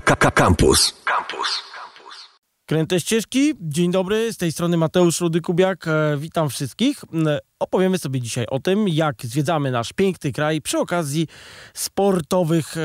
Campus. 0.00 0.94
Campus. 1.04 1.68
Kręte 2.66 3.00
ścieżki, 3.00 3.54
dzień 3.60 3.90
dobry, 3.90 4.32
z 4.32 4.36
tej 4.36 4.52
strony 4.52 4.76
Mateusz 4.76 5.20
Rudy-Kubiak, 5.20 5.88
e, 5.88 6.16
witam 6.16 6.48
wszystkich. 6.48 7.04
E, 7.26 7.38
Opowiemy 7.58 7.98
sobie 7.98 8.20
dzisiaj 8.20 8.46
o 8.50 8.60
tym, 8.60 8.88
jak 8.88 9.26
zwiedzamy 9.26 9.70
nasz 9.70 9.92
piękny 9.92 10.32
kraj 10.32 10.60
przy 10.60 10.78
okazji 10.78 11.26
sportowych 11.74 12.76
e, 12.76 12.80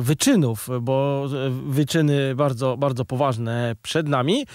wyczynów, 0.00 0.68
bo 0.80 1.26
wyczyny 1.66 2.34
bardzo, 2.34 2.76
bardzo 2.76 3.04
poważne 3.04 3.74
przed 3.82 4.08
nami. 4.08 4.46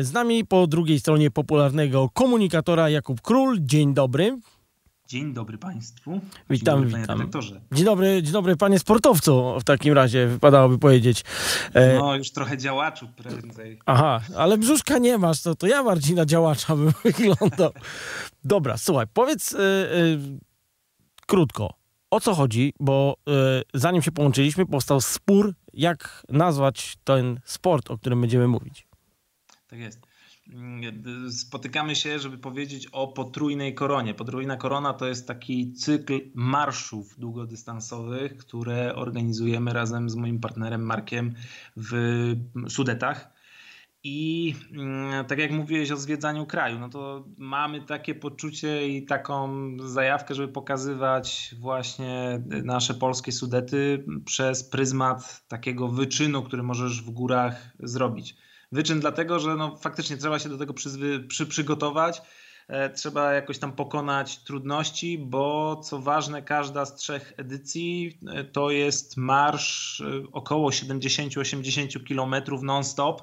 Z 0.00 0.12
nami 0.12 0.44
po 0.44 0.66
drugiej 0.66 1.00
stronie 1.00 1.30
popularnego 1.30 2.08
komunikatora 2.14 2.90
Jakub 2.90 3.20
Król, 3.20 3.58
dzień 3.60 3.94
dobry. 3.94 4.38
Dzień 5.08 5.32
dobry 5.34 5.58
Państwu. 5.58 6.20
Witam, 6.50 6.80
dzień 6.80 6.84
dobry, 6.84 7.00
witam. 7.00 7.18
Redaktorze. 7.18 7.60
Dzień 7.72 7.84
dobry, 7.84 8.22
dzień 8.22 8.32
dobry 8.32 8.56
Panie 8.56 8.78
sportowcu, 8.78 9.60
w 9.60 9.64
takim 9.64 9.94
razie 9.94 10.26
wypadałoby 10.26 10.78
powiedzieć. 10.78 11.24
E... 11.74 11.98
No, 11.98 12.16
już 12.16 12.30
trochę 12.30 12.58
działaczu 12.58 13.08
prędzej. 13.16 13.78
Aha, 13.86 14.20
ale 14.36 14.58
brzuszka 14.58 14.98
nie 14.98 15.18
masz, 15.18 15.42
to, 15.42 15.54
to 15.54 15.66
ja 15.66 15.84
bardziej 15.84 16.16
na 16.16 16.26
działacza 16.26 16.76
bym 16.76 16.92
wyglądał. 17.04 17.70
Dobra, 18.44 18.76
słuchaj, 18.76 19.06
powiedz 19.12 19.52
yy, 19.52 19.58
yy, 19.58 20.38
krótko, 21.26 21.74
o 22.10 22.20
co 22.20 22.34
chodzi, 22.34 22.72
bo 22.80 23.16
yy, 23.26 23.34
zanim 23.74 24.02
się 24.02 24.12
połączyliśmy, 24.12 24.66
powstał 24.66 25.00
spór, 25.00 25.54
jak 25.72 26.22
nazwać 26.28 26.96
ten 27.04 27.40
sport, 27.44 27.90
o 27.90 27.98
którym 27.98 28.20
będziemy 28.20 28.48
mówić. 28.48 28.86
Tak 29.68 29.78
jest. 29.78 30.13
Mm, 30.52 31.32
spotykamy 31.32 31.96
się, 31.96 32.18
żeby 32.18 32.38
powiedzieć 32.38 32.86
o 32.92 33.08
potrójnej 33.08 33.74
koronie. 33.74 34.14
Potrójna 34.14 34.56
korona 34.56 34.92
to 34.92 35.06
jest 35.06 35.28
taki 35.28 35.72
cykl 35.72 36.20
marszów 36.34 37.18
długodystansowych, 37.18 38.36
które 38.36 38.94
organizujemy 38.94 39.72
razem 39.72 40.10
z 40.10 40.14
moim 40.14 40.40
partnerem 40.40 40.82
Markiem 40.82 41.34
w 41.76 41.92
Sudetach. 42.68 43.34
I 44.06 44.54
mm, 44.72 45.24
tak 45.24 45.38
jak 45.38 45.50
mówiłeś 45.50 45.90
o 45.90 45.96
zwiedzaniu 45.96 46.46
kraju, 46.46 46.78
no 46.78 46.88
to 46.88 47.24
mamy 47.38 47.80
takie 47.80 48.14
poczucie 48.14 48.88
i 48.88 49.06
taką 49.06 49.68
zajawkę, 49.84 50.34
żeby 50.34 50.52
pokazywać 50.52 51.54
właśnie 51.58 52.42
nasze 52.64 52.94
polskie 52.94 53.32
Sudety 53.32 54.04
przez 54.24 54.64
pryzmat 54.64 55.44
takiego 55.48 55.88
wyczynu, 55.88 56.42
który 56.42 56.62
możesz 56.62 57.02
w 57.02 57.10
górach 57.10 57.70
zrobić. 57.78 58.36
Wyczyn 58.74 59.00
dlatego, 59.00 59.40
że 59.40 59.54
no, 59.56 59.76
faktycznie 59.76 60.16
trzeba 60.16 60.38
się 60.38 60.48
do 60.48 60.58
tego 60.58 60.74
przyzwy, 60.74 61.20
przy, 61.20 61.46
przygotować. 61.46 62.22
E, 62.68 62.90
trzeba 62.90 63.32
jakoś 63.32 63.58
tam 63.58 63.72
pokonać 63.72 64.38
trudności, 64.38 65.18
bo 65.18 65.76
co 65.76 65.98
ważne, 65.98 66.42
każda 66.42 66.84
z 66.84 66.96
trzech 66.96 67.32
edycji 67.36 68.18
e, 68.26 68.44
to 68.44 68.70
jest 68.70 69.16
marsz 69.16 70.00
e, 70.00 70.04
około 70.32 70.70
70-80 70.70 72.08
km 72.08 72.64
non-stop 72.64 73.22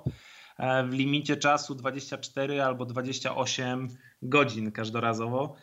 w 0.90 0.94
limicie 0.94 1.38
czasu 1.38 1.76
24 1.76 2.64
albo 2.64 2.86
28 2.86 3.88
godzin 4.22 4.72
każdorazowo 4.72 5.56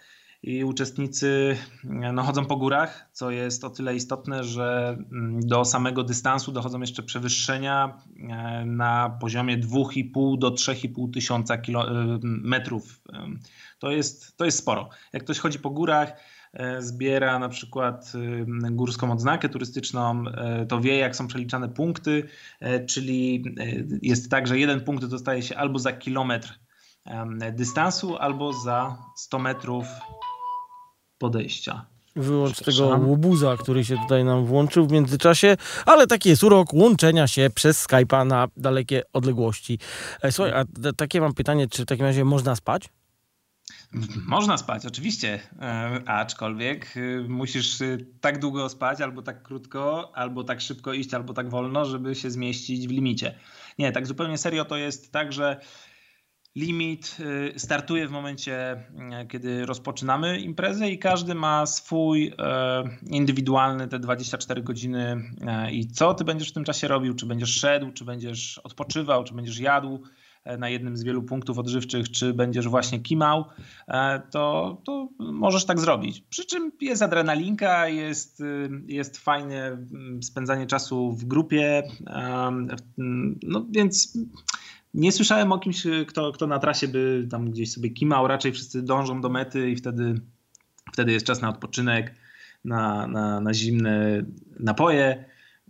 i 0.43 0.65
uczestnicy 0.65 1.57
no, 1.85 2.23
chodzą 2.23 2.45
po 2.47 2.57
górach, 2.57 3.09
co 3.13 3.31
jest 3.31 3.65
o 3.65 3.71
tyle 3.71 3.95
istotne, 3.95 4.45
że 4.45 4.97
mm, 5.13 5.41
do 5.41 5.65
samego 5.65 6.05
dystansu 6.05 6.53
dochodzą 6.53 6.81
jeszcze 6.81 7.03
przewyższenia 7.03 7.99
e, 8.17 8.65
na 8.65 9.19
poziomie 9.21 9.59
2,5 9.59 10.39
do 10.39 10.51
3,5 10.51 11.13
tysiąca 11.15 11.55
e, 11.55 11.61
metrów. 12.23 13.01
To 13.79 13.91
jest, 13.91 14.37
to 14.37 14.45
jest 14.45 14.59
sporo. 14.59 14.89
Jak 15.13 15.25
ktoś 15.25 15.39
chodzi 15.39 15.59
po 15.59 15.71
górach, 15.71 16.13
e, 16.53 16.83
zbiera 16.83 17.39
na 17.39 17.49
przykład 17.49 18.13
górską 18.71 19.13
odznakę 19.13 19.49
turystyczną, 19.49 20.25
to 20.69 20.81
wie 20.81 20.97
jak 20.97 21.17
są 21.17 21.27
przeliczane 21.27 21.69
punkty, 21.69 22.29
czyli 22.89 23.45
jest 24.03 24.31
tak, 24.31 24.47
że 24.47 24.59
jeden 24.59 24.81
punkt 24.81 25.05
dostaje 25.05 25.43
się 25.43 25.57
albo 25.57 25.79
za 25.79 25.93
kilometr 25.93 26.59
dystansu, 27.53 28.17
albo 28.17 28.53
za 28.53 28.97
100 29.17 29.39
metrów 29.39 29.87
podejścia. 31.19 31.87
Wyłącz 32.17 32.61
tego 32.61 32.87
łobuza, 32.87 33.57
który 33.57 33.85
się 33.85 33.97
tutaj 33.97 34.25
nam 34.25 34.47
włączył 34.47 34.87
w 34.87 34.93
międzyczasie, 34.93 35.57
ale 35.87 36.07
taki 36.07 36.29
jest 36.29 36.45
urok 36.45 36.73
łączenia 36.73 37.27
się 37.27 37.51
przez 37.55 37.87
Skype'a 37.87 38.27
na 38.27 38.49
dalekie 38.57 39.03
odległości. 39.13 39.79
E, 40.23 40.33
słuchaj, 40.33 40.53
a 40.53 40.65
takie 40.97 41.21
mam 41.21 41.35
pytanie, 41.35 41.69
czy 41.69 41.83
w 41.83 41.87
takim 41.87 42.05
razie 42.05 42.25
można 42.25 42.57
spać? 42.57 42.89
Można 44.27 44.59
spać, 44.59 44.87
oczywiście, 44.87 45.41
e, 45.61 46.03
aczkolwiek 46.07 46.97
y, 46.97 47.25
musisz 47.29 47.79
tak 48.21 48.39
długo 48.39 48.69
spać, 48.69 49.01
albo 49.01 49.23
tak 49.23 49.43
krótko, 49.43 50.13
albo 50.15 50.45
tak 50.45 50.61
szybko 50.61 50.93
iść, 50.93 51.15
albo 51.15 51.35
tak 51.35 51.51
wolno, 51.51 51.85
żeby 51.85 52.15
się 52.15 52.31
zmieścić 52.31 52.89
w 52.89 52.91
limicie. 52.91 53.35
Nie, 53.79 53.93
tak 53.93 54.07
zupełnie 54.07 54.39
serio 54.39 54.65
to 54.65 54.77
jest 54.77 55.13
tak, 55.13 55.33
że 55.33 55.61
limit 56.57 57.17
y, 57.55 57.59
startuje 57.59 58.09
w 58.09 58.11
momencie, 58.11 58.85
y, 59.23 59.27
kiedy 59.27 59.67
rozpoczynamy 59.67 60.41
imprezę 60.41 60.91
i 60.91 60.99
każdy 60.99 61.35
ma 61.35 61.67
swój 61.67 62.27
y, 62.27 62.33
indywidualny 63.07 63.89
te 63.89 63.99
24 63.99 64.63
godziny 64.63 65.23
i 65.73 65.89
co 65.89 66.15
ty 66.15 66.25
będziesz 66.25 66.51
w 66.51 66.53
tym 66.53 66.65
czasie 66.65 66.89
robił, 66.89 67.15
czy 67.15 67.27
będziesz 67.27 67.51
szedł, 67.51 67.93
czy 67.93 68.05
będziesz 68.05 68.59
odpoczywał, 68.59 69.25
czy 69.25 69.35
będziesz 69.35 69.59
jadł 69.59 70.03
na 70.59 70.69
jednym 70.69 70.97
z 70.97 71.03
wielu 71.03 71.23
punktów 71.23 71.59
odżywczych, 71.59 72.11
czy 72.11 72.35
będziesz 72.35 72.69
właśnie 72.69 73.01
kimał, 73.01 73.45
to, 74.31 74.77
to 74.85 75.09
możesz 75.19 75.65
tak 75.65 75.81
zrobić. 75.81 76.25
Przy 76.31 76.47
czym 76.47 76.73
jest 76.81 77.03
adrenalinka, 77.03 77.89
jest, 77.89 78.43
jest 78.87 79.19
fajne 79.19 79.67
mm, 79.67 80.23
spędzanie 80.23 80.67
czasu 80.67 81.13
w 81.13 81.25
grupie, 81.25 81.83
no 83.43 83.67
więc 83.71 84.19
nie 84.99 85.13
słyszałem 85.13 85.53
o 85.53 85.59
kimś, 85.59 85.87
kto, 86.07 86.33
kto 86.33 86.47
na 86.47 86.59
trasie 86.59 86.89
by 86.89 87.27
tam 87.31 87.51
gdzieś 87.51 87.73
sobie 87.73 87.91
kimał. 87.91 88.29
Raczej 88.29 88.53
wszyscy 88.53 88.83
dążą 88.83 89.21
do 89.21 89.29
mety 89.29 89.71
i 89.71 89.77
wtedy, 89.77 90.21
wtedy 90.93 91.13
jest 91.13 91.27
czas 91.27 91.41
na 91.41 91.49
odpoczynek, 91.49 92.15
na, 92.65 93.07
na, 93.07 93.41
na 93.41 93.55
zimne 93.55 94.23
napoje. 94.61 95.25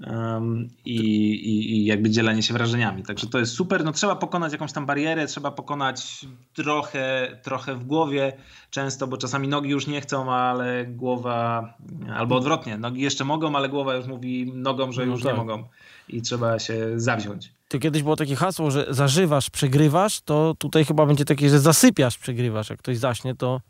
Um, 0.07 0.69
i, 0.85 0.97
i, 1.31 1.73
i, 1.73 1.85
jakby 1.85 2.11
dzielenie 2.11 2.43
się 2.43 2.55
wrażeniami. 2.55 3.03
Także 3.03 3.27
to 3.27 3.39
jest 3.39 3.53
super. 3.53 3.85
No, 3.85 3.93
trzeba 3.93 4.17
pokonać 4.17 4.53
jakąś 4.53 4.73
tam 4.73 4.87
barierę, 4.87 5.27
trzeba 5.27 5.51
pokonać 5.51 6.27
trochę, 6.55 7.37
trochę 7.43 7.75
w 7.75 7.85
głowie 7.85 8.33
często, 8.71 9.07
bo 9.07 9.17
czasami 9.17 9.49
nogi 9.49 9.71
już 9.71 9.87
nie 9.87 10.01
chcą, 10.01 10.33
ale 10.33 10.87
głowa, 10.87 11.75
albo 12.15 12.37
odwrotnie, 12.37 12.79
nogi 12.79 13.03
jeszcze 13.03 13.25
mogą, 13.25 13.57
ale 13.57 13.69
głowa 13.69 13.95
już 13.95 14.07
mówi 14.07 14.53
nogom, 14.55 14.93
że 14.93 15.07
no 15.07 15.13
już 15.13 15.23
tak. 15.23 15.33
nie 15.33 15.39
mogą 15.39 15.65
i 16.09 16.23
trzeba 16.23 16.59
się 16.59 17.01
zawziąć. 17.01 17.58
To 17.69 17.79
kiedyś 17.79 18.03
było 18.03 18.17
takie 18.17 18.37
hasło, 18.37 18.71
że 18.71 18.87
zażywasz, 18.91 19.51
przegrywasz, 19.51 20.21
to 20.21 20.55
tutaj 20.59 20.85
chyba 20.85 21.07
będzie 21.07 21.25
takie, 21.25 21.51
że 21.51 21.61
zasypiasz, 21.61 22.19
przegrywasz. 22.19 22.71
Jak 22.71 22.79
ktoś 22.79 22.99
zaśnie, 22.99 23.35
to 23.35 23.61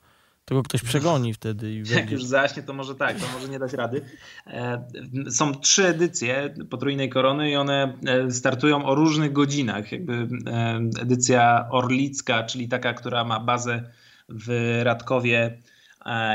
tego 0.49 0.63
ktoś 0.63 0.83
przegoni 0.83 1.35
wtedy. 1.35 1.73
I 1.73 1.83
Jak 1.97 2.11
już 2.11 2.25
zaśnie, 2.25 2.63
to 2.63 2.73
może 2.73 2.95
tak, 2.95 3.21
to 3.21 3.27
może 3.35 3.49
nie 3.49 3.59
dać 3.59 3.73
rady. 3.73 4.01
E, 4.47 4.85
są 5.31 5.55
trzy 5.55 5.87
edycje 5.87 6.55
potrójnej 6.71 7.11
korony 7.11 7.51
i 7.51 7.57
one 7.57 7.99
e, 8.07 8.31
startują 8.31 8.85
o 8.85 8.95
różnych 8.95 9.33
godzinach. 9.33 9.93
Jakby 9.93 10.29
e, 10.47 10.81
edycja 11.01 11.69
orlicka, 11.71 12.43
czyli 12.43 12.69
taka, 12.69 12.95
która 12.95 13.25
ma 13.25 13.41
bazę 13.41 13.83
w 14.29 14.79
Radkowie 14.83 15.59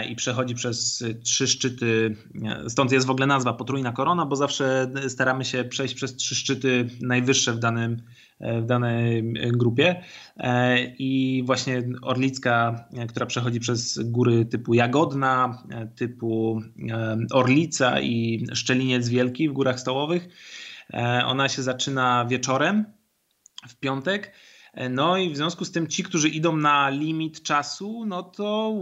i 0.09 0.15
przechodzi 0.15 0.55
przez 0.55 1.03
trzy 1.23 1.47
szczyty. 1.47 2.15
Stąd 2.67 2.91
jest 2.91 3.07
w 3.07 3.09
ogóle 3.09 3.27
nazwa 3.27 3.53
potrójna 3.53 3.91
korona, 3.91 4.25
bo 4.25 4.35
zawsze 4.35 4.91
staramy 5.07 5.45
się 5.45 5.63
przejść 5.63 5.93
przez 5.93 6.15
trzy 6.15 6.35
szczyty 6.35 6.87
najwyższe 7.01 7.53
w 7.53 7.59
danym, 7.59 8.01
w 8.39 8.65
danej 8.65 9.33
grupie. 9.33 10.03
I 10.99 11.43
właśnie 11.45 11.83
Orlicka, 12.01 12.85
która 13.09 13.25
przechodzi 13.25 13.59
przez 13.59 13.99
góry 14.03 14.45
typu 14.45 14.73
Jagodna, 14.73 15.63
typu 15.95 16.61
Orlica 17.31 18.01
i 18.01 18.45
Szczeliniec 18.53 19.09
Wielki 19.09 19.49
w 19.49 19.53
górach 19.53 19.79
stołowych. 19.79 20.27
Ona 21.25 21.49
się 21.49 21.61
zaczyna 21.63 22.25
wieczorem 22.29 22.85
w 23.67 23.75
piątek 23.75 24.33
no 24.89 25.17
i 25.17 25.33
w 25.33 25.37
związku 25.37 25.65
z 25.65 25.71
tym 25.71 25.87
ci, 25.87 26.03
którzy 26.03 26.29
idą 26.29 26.57
na 26.57 26.89
limit 26.89 27.43
czasu, 27.43 28.05
no 28.07 28.23
to, 28.23 28.73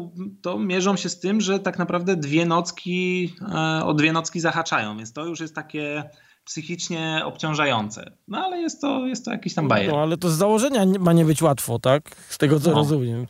to 0.41 0.59
mierzą 0.59 0.95
się 0.95 1.09
z 1.09 1.19
tym, 1.19 1.41
że 1.41 1.59
tak 1.59 1.79
naprawdę 1.79 2.15
dwie 2.15 2.45
nocki, 2.45 3.33
e, 3.53 3.85
o 3.85 3.93
dwie 3.93 4.13
nocki 4.13 4.39
zahaczają, 4.39 4.97
więc 4.97 5.13
to 5.13 5.25
już 5.25 5.39
jest 5.39 5.55
takie 5.55 6.03
psychicznie 6.45 7.21
obciążające. 7.25 8.11
No 8.27 8.38
ale 8.38 8.57
jest 8.57 8.81
to, 8.81 9.07
jest 9.07 9.25
to 9.25 9.31
jakiś 9.31 9.53
tam 9.53 9.67
bajer. 9.67 9.91
No 9.91 10.01
ale 10.01 10.17
to 10.17 10.29
z 10.29 10.33
założenia 10.33 10.85
ma 10.99 11.13
nie 11.13 11.25
być 11.25 11.41
łatwo, 11.41 11.79
tak? 11.79 12.15
Z 12.29 12.37
tego 12.37 12.59
co 12.59 12.69
no. 12.69 12.75
rozumiem. 12.75 13.27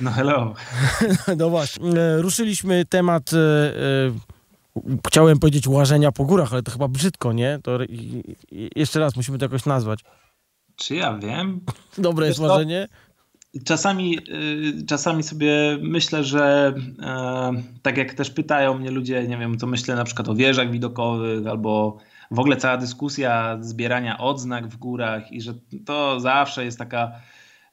No 0.00 0.10
hello. 0.10 0.54
no 1.38 1.50
właśnie. 1.50 1.90
E, 1.90 2.22
ruszyliśmy 2.22 2.84
temat... 2.84 3.30
E, 3.32 4.34
chciałem 5.06 5.38
powiedzieć 5.38 5.66
łażenia 5.68 6.12
po 6.12 6.24
górach, 6.24 6.52
ale 6.52 6.62
to 6.62 6.72
chyba 6.72 6.88
brzydko, 6.88 7.32
nie? 7.32 7.58
To 7.62 7.78
jeszcze 8.76 9.00
raz 9.00 9.16
musimy 9.16 9.38
to 9.38 9.44
jakoś 9.44 9.64
nazwać. 9.66 10.04
Czy 10.76 10.94
ja 10.94 11.18
wiem? 11.18 11.60
Dobre 11.98 12.26
jest 12.26 12.40
marzenie. 12.40 12.88
Czasami, 13.64 14.18
y, 14.18 14.86
czasami 14.86 15.22
sobie 15.22 15.78
myślę, 15.82 16.24
że 16.24 16.74
e, 17.02 17.52
tak 17.82 17.96
jak 17.96 18.14
też 18.14 18.30
pytają 18.30 18.78
mnie 18.78 18.90
ludzie, 18.90 19.28
nie 19.28 19.38
wiem, 19.38 19.58
co 19.58 19.66
myślę 19.66 19.96
na 19.96 20.04
przykład 20.04 20.28
o 20.28 20.34
wieżach 20.34 20.70
widokowych 20.70 21.46
albo 21.46 21.98
w 22.30 22.38
ogóle 22.38 22.56
cała 22.56 22.76
dyskusja 22.76 23.58
zbierania 23.60 24.18
odznak 24.18 24.68
w 24.68 24.76
górach 24.76 25.32
i 25.32 25.40
że 25.40 25.54
to 25.86 26.20
zawsze 26.20 26.64
jest 26.64 26.78
taka 26.78 27.12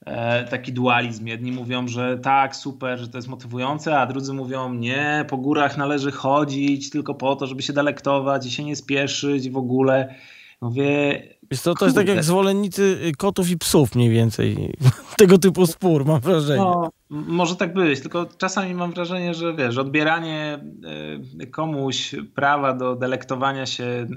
e, 0.06 0.44
taki 0.44 0.74
dualizm. 0.74 1.28
Jedni 1.28 1.52
mówią, 1.52 1.88
że 1.88 2.18
tak, 2.18 2.56
super, 2.56 3.00
że 3.00 3.08
to 3.08 3.18
jest 3.18 3.28
motywujące, 3.28 4.00
a 4.00 4.06
drudzy 4.06 4.34
mówią, 4.34 4.74
nie, 4.74 5.26
po 5.30 5.38
górach 5.38 5.78
należy 5.78 6.12
chodzić 6.12 6.90
tylko 6.90 7.14
po 7.14 7.36
to, 7.36 7.48
żeby 7.48 7.62
się 7.62 7.74
delektować 7.74 8.46
i 8.46 8.52
się 8.52 8.64
nie 8.64 8.76
spieszyć 8.76 9.50
w 9.50 9.58
ogóle. 9.58 10.16
Mówię, 10.62 11.24
Wiesz 11.52 11.62
to, 11.62 11.76
to 11.76 11.86
jest 11.86 11.98
tak 11.98 12.08
jak 12.08 12.24
zwolennicy 12.24 13.00
y, 13.06 13.12
kotów 13.18 13.50
i 13.50 13.58
psów 13.58 13.96
mniej 13.96 14.10
więcej. 14.10 14.74
Tego 15.18 15.38
typu 15.38 15.66
spór, 15.66 16.06
mam 16.06 16.20
wrażenie. 16.20 16.62
No, 16.62 16.92
może 17.10 17.56
tak 17.56 17.74
być, 17.74 18.02
tylko 18.02 18.26
czasami 18.38 18.74
mam 18.74 18.92
wrażenie, 18.92 19.34
że 19.34 19.54
wiesz, 19.54 19.78
odbieranie 19.78 20.60
y, 21.42 21.48
komuś 21.48 22.16
prawa 22.36 22.74
do 22.74 22.96
delektowania 22.96 23.66
się 23.66 23.84
y, 23.84 24.08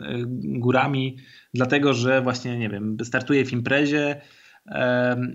górami, 0.58 1.16
dlatego 1.54 1.94
że 1.94 2.22
właśnie, 2.22 2.58
nie 2.58 2.68
wiem, 2.68 2.96
startuje 3.04 3.44
w 3.44 3.52
imprezie, 3.52 4.20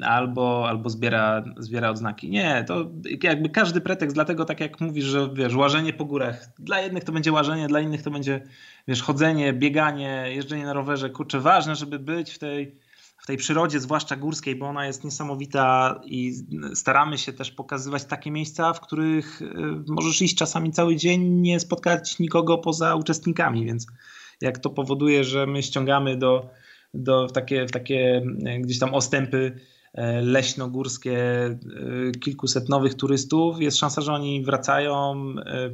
albo, 0.02 0.70
albo 0.70 0.90
zbiera, 0.90 1.44
zbiera 1.58 1.90
odznaki. 1.90 2.30
Nie, 2.30 2.64
to 2.68 2.92
jakby 3.24 3.50
każdy 3.50 3.82
pretekst, 3.82 4.16
dlatego 4.16 4.46
tak 4.46 4.60
jak 4.60 4.82
mówisz, 4.82 5.06
że 5.06 5.30
wiesz, 5.34 5.56
łażenie 5.56 5.94
po 5.94 6.06
górach, 6.06 6.48
dla 6.60 6.82
jednych 6.82 7.04
to 7.04 7.12
będzie 7.12 7.32
łażenie, 7.32 7.68
dla 7.68 7.80
innych 7.80 8.02
to 8.02 8.12
będzie 8.12 8.42
wiesz, 8.88 9.02
chodzenie, 9.02 9.54
bieganie, 9.54 10.26
jeżdżenie 10.28 10.66
na 10.66 10.74
rowerze, 10.74 11.10
kurczę, 11.10 11.40
ważne, 11.40 11.76
żeby 11.76 12.00
być 12.00 12.32
w 12.32 12.40
tej, 12.40 12.76
w 13.18 13.28
tej 13.28 13.38
przyrodzie, 13.38 13.80
zwłaszcza 13.80 14.16
górskiej, 14.16 14.56
bo 14.56 14.66
ona 14.66 14.86
jest 14.86 15.04
niesamowita 15.04 16.00
i 16.06 16.34
staramy 16.74 17.18
się 17.18 17.34
też 17.34 17.52
pokazywać 17.52 18.06
takie 18.06 18.32
miejsca, 18.32 18.74
w 18.74 18.82
których 18.82 19.42
y, 19.42 19.46
możesz 19.88 20.22
iść 20.22 20.36
czasami 20.36 20.72
cały 20.72 20.96
dzień, 20.96 21.22
nie 21.22 21.60
spotkać 21.60 22.20
nikogo 22.20 22.58
poza 22.58 22.96
uczestnikami, 22.96 23.66
więc 23.66 23.88
jak 24.42 24.58
to 24.58 24.70
powoduje, 24.70 25.24
że 25.24 25.48
my 25.48 25.64
ściągamy 25.64 26.18
do 26.18 26.50
do, 26.94 27.28
w, 27.28 27.32
takie, 27.32 27.66
w 27.66 27.72
takie 27.72 28.22
e, 28.46 28.60
gdzieś 28.60 28.80
tam 28.80 28.94
ostępy 28.94 29.60
e, 29.94 30.22
leśnogórskie 30.22 31.20
e, 31.46 31.58
kilkuset 32.20 32.70
nowych 32.70 32.96
turystów. 32.96 33.62
Jest 33.62 33.78
szansa, 33.78 34.02
że 34.02 34.14
oni 34.14 34.44
wracają, 34.44 35.26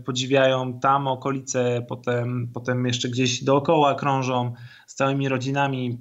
podziwiają 0.05 0.79
tam 0.79 1.07
okolice, 1.07 1.85
potem, 1.89 2.49
potem 2.53 2.85
jeszcze 2.85 3.09
gdzieś 3.09 3.43
dookoła 3.43 3.95
krążą 3.95 4.53
z 4.87 4.95
całymi 4.95 5.29
rodzinami. 5.29 5.99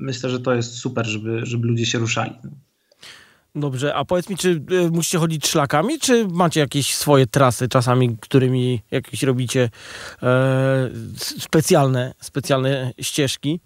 Myślę, 0.00 0.30
że 0.30 0.40
to 0.40 0.54
jest 0.54 0.78
super, 0.78 1.06
żeby, 1.06 1.46
żeby 1.46 1.68
ludzie 1.68 1.86
się 1.86 1.98
ruszali. 1.98 2.32
Dobrze, 3.54 3.94
a 3.94 4.04
powiedz 4.04 4.28
mi, 4.28 4.36
czy 4.36 4.62
musicie 4.92 5.18
chodzić 5.18 5.46
szlakami, 5.46 5.98
czy 5.98 6.28
macie 6.28 6.60
jakieś 6.60 6.94
swoje 6.94 7.26
trasy 7.26 7.68
czasami, 7.68 8.16
którymi 8.20 8.82
jakieś 8.90 9.22
robicie 9.22 9.70
e, 10.22 10.90
specjalne, 11.16 12.14
specjalne 12.20 12.92
ścieżki? 13.00 13.60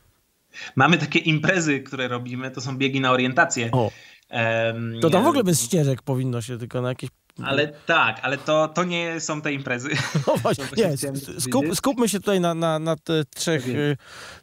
Mamy 0.77 0.99
takie 0.99 1.19
imprezy, 1.19 1.81
które 1.81 2.09
robimy, 2.09 2.51
to 2.51 2.61
są 2.61 2.79
biegi 2.79 3.01
na 3.01 3.11
orientację. 3.11 3.71
O. 3.73 3.91
Um, 4.31 5.01
to 5.01 5.11
tam 5.11 5.25
w 5.25 5.27
ogóle 5.27 5.45
bez 5.45 5.63
ścieżek 5.63 6.03
powinno 6.03 6.43
się 6.43 6.59
tylko 6.59 6.83
na 6.83 6.89
jakieś 6.89 7.11
ale 7.43 7.73
tak, 7.87 8.21
ale 8.23 8.39
to, 8.39 8.69
to 8.69 8.85
nie 8.85 9.21
są 9.21 9.43
te 9.43 9.53
imprezy. 9.53 9.89
No 10.27 10.37
właśnie, 10.37 10.65
nie, 10.77 10.97
skup, 11.41 11.65
skupmy 11.75 12.09
się 12.09 12.19
tutaj 12.19 12.41
na, 12.41 12.55
na, 12.55 12.79
na 12.79 12.97
trzech 13.35 13.69
y, 13.69 13.97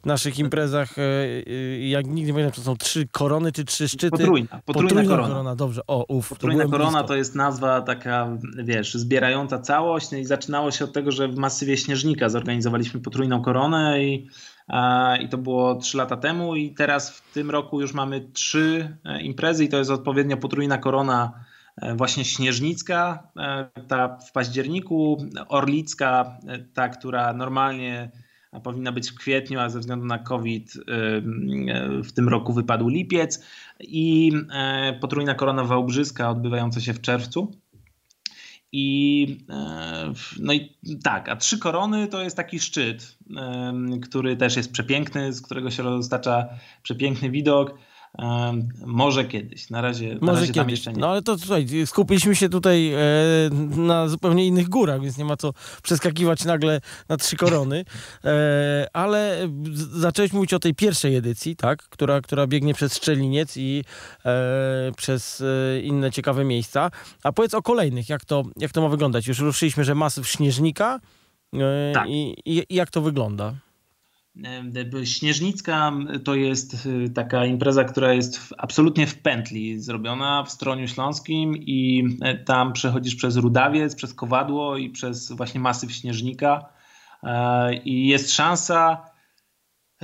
naszych 0.04 0.38
imprezach. 0.38 0.98
Y, 0.98 1.02
y, 1.48 1.86
jak 1.88 2.06
nigdy 2.06 2.26
nie 2.26 2.32
pamiętam, 2.32 2.52
to 2.52 2.62
są 2.62 2.76
trzy 2.76 3.08
korony 3.12 3.52
czy 3.52 3.64
trzy 3.64 3.88
szczyty. 3.88 4.10
Potrójna, 4.10 4.48
potrójna, 4.48 4.88
potrójna 4.88 5.10
korona. 5.10 5.28
korona. 5.28 5.56
Dobrze, 5.56 5.80
o, 5.86 6.04
uf. 6.08 6.28
Potrójna 6.28 6.64
to 6.64 6.70
korona 6.70 6.90
blisko. 6.90 7.08
to 7.08 7.16
jest 7.16 7.34
nazwa 7.34 7.80
taka, 7.80 8.38
wiesz, 8.64 8.94
zbierająca 8.94 9.58
całość. 9.58 10.10
No 10.10 10.18
i 10.18 10.24
zaczynało 10.24 10.70
się 10.70 10.84
od 10.84 10.92
tego, 10.92 11.12
że 11.12 11.28
w 11.28 11.36
masywie 11.36 11.76
Śnieżnika 11.76 12.28
zorganizowaliśmy 12.28 13.00
potrójną 13.00 13.42
koronę 13.42 14.04
i 14.04 14.28
i 15.20 15.28
to 15.28 15.38
było 15.38 15.74
3 15.74 15.96
lata 15.96 16.16
temu 16.16 16.56
i 16.56 16.70
teraz 16.70 17.10
w 17.10 17.32
tym 17.32 17.50
roku 17.50 17.80
już 17.80 17.94
mamy 17.94 18.20
trzy 18.32 18.96
e, 19.04 19.22
imprezy 19.22 19.64
i 19.64 19.68
to 19.68 19.78
jest 19.78 19.90
odpowiednio 19.90 20.36
potrójna 20.36 20.78
korona 20.78 21.44
e, 21.76 21.94
właśnie 21.94 22.24
Śnieżnicka, 22.24 23.28
e, 23.36 23.68
ta 23.88 24.18
w 24.18 24.32
październiku, 24.32 25.24
Orlicka, 25.48 26.38
ta, 26.74 26.88
która 26.88 27.32
normalnie 27.32 28.10
powinna 28.62 28.92
być 28.92 29.10
w 29.10 29.14
kwietniu, 29.14 29.60
a 29.60 29.68
ze 29.68 29.78
względu 29.80 30.06
na 30.06 30.18
COVID 30.18 30.72
w 32.04 32.12
tym 32.12 32.28
roku 32.28 32.52
wypadł 32.52 32.88
lipiec 32.88 33.44
i 33.80 34.32
potrójna 35.00 35.34
korona 35.34 35.64
Wałbrzyska 35.64 36.30
odbywająca 36.30 36.80
się 36.80 36.94
w 36.94 37.00
czerwcu. 37.00 37.52
I, 38.72 39.26
e, 39.50 40.12
no 40.40 40.52
i 40.52 40.76
tak, 41.04 41.28
a 41.28 41.36
trzy 41.36 41.58
korony 41.58 42.06
to 42.06 42.22
jest 42.22 42.36
taki 42.36 42.60
szczyt, 42.60 43.18
który 44.02 44.36
też 44.36 44.56
jest 44.56 44.72
przepiękny, 44.72 45.32
z 45.32 45.42
którego 45.42 45.70
się 45.70 45.82
roztacza 45.82 46.48
przepiękny 46.82 47.30
widok. 47.30 47.74
Może 48.86 49.24
kiedyś, 49.24 49.70
na 49.70 49.80
razie, 49.80 50.14
na 50.14 50.18
Może 50.20 50.40
razie 50.40 50.52
kiedyś. 50.52 50.70
jeszcze 50.70 50.92
nie. 50.92 51.00
No 51.00 51.10
ale 51.10 51.22
to 51.22 51.38
słuchaj, 51.38 51.66
skupiliśmy 51.86 52.36
się 52.36 52.48
tutaj 52.48 52.92
e, 52.92 52.98
na 53.76 54.08
zupełnie 54.08 54.46
innych 54.46 54.68
górach, 54.68 55.00
więc 55.02 55.18
nie 55.18 55.24
ma 55.24 55.36
co 55.36 55.52
przeskakiwać 55.82 56.44
nagle 56.44 56.80
na 57.08 57.16
trzy 57.16 57.36
korony. 57.36 57.84
E, 58.24 58.86
ale 58.92 59.48
zacząłeś 59.92 60.32
mówić 60.32 60.54
o 60.54 60.58
tej 60.58 60.74
pierwszej 60.74 61.16
edycji, 61.16 61.56
tak, 61.56 61.82
która, 61.82 62.20
która 62.20 62.46
biegnie 62.46 62.74
przez 62.74 62.96
Szczeliniec 62.96 63.56
i 63.56 63.84
e, 64.24 64.92
przez 64.96 65.40
e, 65.40 65.80
inne 65.80 66.10
ciekawe 66.10 66.44
miejsca. 66.44 66.90
A 67.22 67.32
powiedz 67.32 67.54
o 67.54 67.62
kolejnych, 67.62 68.08
jak 68.08 68.24
to, 68.24 68.42
jak 68.56 68.72
to 68.72 68.82
ma 68.82 68.88
wyglądać? 68.88 69.26
Już 69.26 69.38
ruszyliśmy, 69.38 69.84
że 69.84 69.94
masyw 69.94 70.28
Śnieżnika. 70.28 71.00
E, 71.54 71.92
tak. 71.94 72.08
i, 72.08 72.36
i 72.46 72.74
jak 72.74 72.90
to 72.90 73.00
wygląda? 73.00 73.54
Śnieżnicka 75.04 75.92
to 76.24 76.34
jest 76.34 76.86
y, 76.86 77.10
taka 77.10 77.46
impreza, 77.46 77.84
która 77.84 78.12
jest 78.12 78.54
absolutnie 78.58 79.06
w 79.06 79.22
pętli 79.22 79.80
zrobiona 79.80 80.44
w 80.44 80.50
Stroniu 80.50 80.88
Śląskim 80.88 81.56
i 81.56 82.04
e, 82.22 82.38
tam 82.44 82.72
przechodzisz 82.72 83.14
przez 83.14 83.36
Rudawiec, 83.36 83.94
przez 83.94 84.14
Kowadło 84.14 84.76
i 84.76 84.90
przez 84.90 85.32
właśnie 85.32 85.60
masyw 85.60 85.92
Śnieżnika 85.92 86.68
e, 87.22 87.74
i 87.74 88.08
jest 88.08 88.32
szansa, 88.32 89.04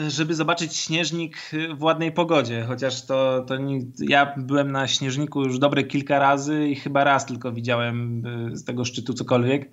żeby 0.08 0.34
zobaczyć 0.34 0.76
śnieżnik 0.76 1.50
w 1.74 1.82
ładnej 1.82 2.12
pogodzie, 2.12 2.64
chociaż 2.68 3.06
to, 3.06 3.44
to 3.48 3.56
nie, 3.56 3.80
ja 3.98 4.34
byłem 4.36 4.72
na 4.72 4.88
śnieżniku 4.88 5.42
już 5.42 5.58
dobre 5.58 5.84
kilka 5.84 6.18
razy 6.18 6.68
i 6.68 6.76
chyba 6.76 7.04
raz 7.04 7.26
tylko 7.26 7.52
widziałem 7.52 8.22
z 8.52 8.64
tego 8.64 8.84
szczytu 8.84 9.14
cokolwiek. 9.14 9.70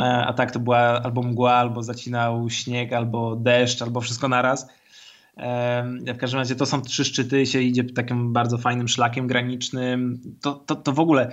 E, 0.00 0.04
a 0.04 0.32
tak 0.32 0.50
to 0.50 0.60
była 0.60 0.78
albo 0.78 1.22
mgła, 1.22 1.54
albo 1.54 1.82
zacinał 1.82 2.50
śnieg, 2.50 2.92
albo 2.92 3.36
deszcz, 3.36 3.82
albo 3.82 4.00
wszystko 4.00 4.28
naraz. 4.28 4.68
W 6.14 6.16
każdym 6.18 6.40
razie 6.40 6.54
to 6.54 6.66
są 6.66 6.82
trzy 6.82 7.04
szczyty, 7.04 7.46
się 7.46 7.60
idzie 7.60 7.84
takim 7.84 8.32
bardzo 8.32 8.58
fajnym 8.58 8.88
szlakiem 8.88 9.26
granicznym. 9.26 10.20
To, 10.40 10.54
to, 10.54 10.76
to 10.76 10.92
w 10.92 11.00
ogóle 11.00 11.32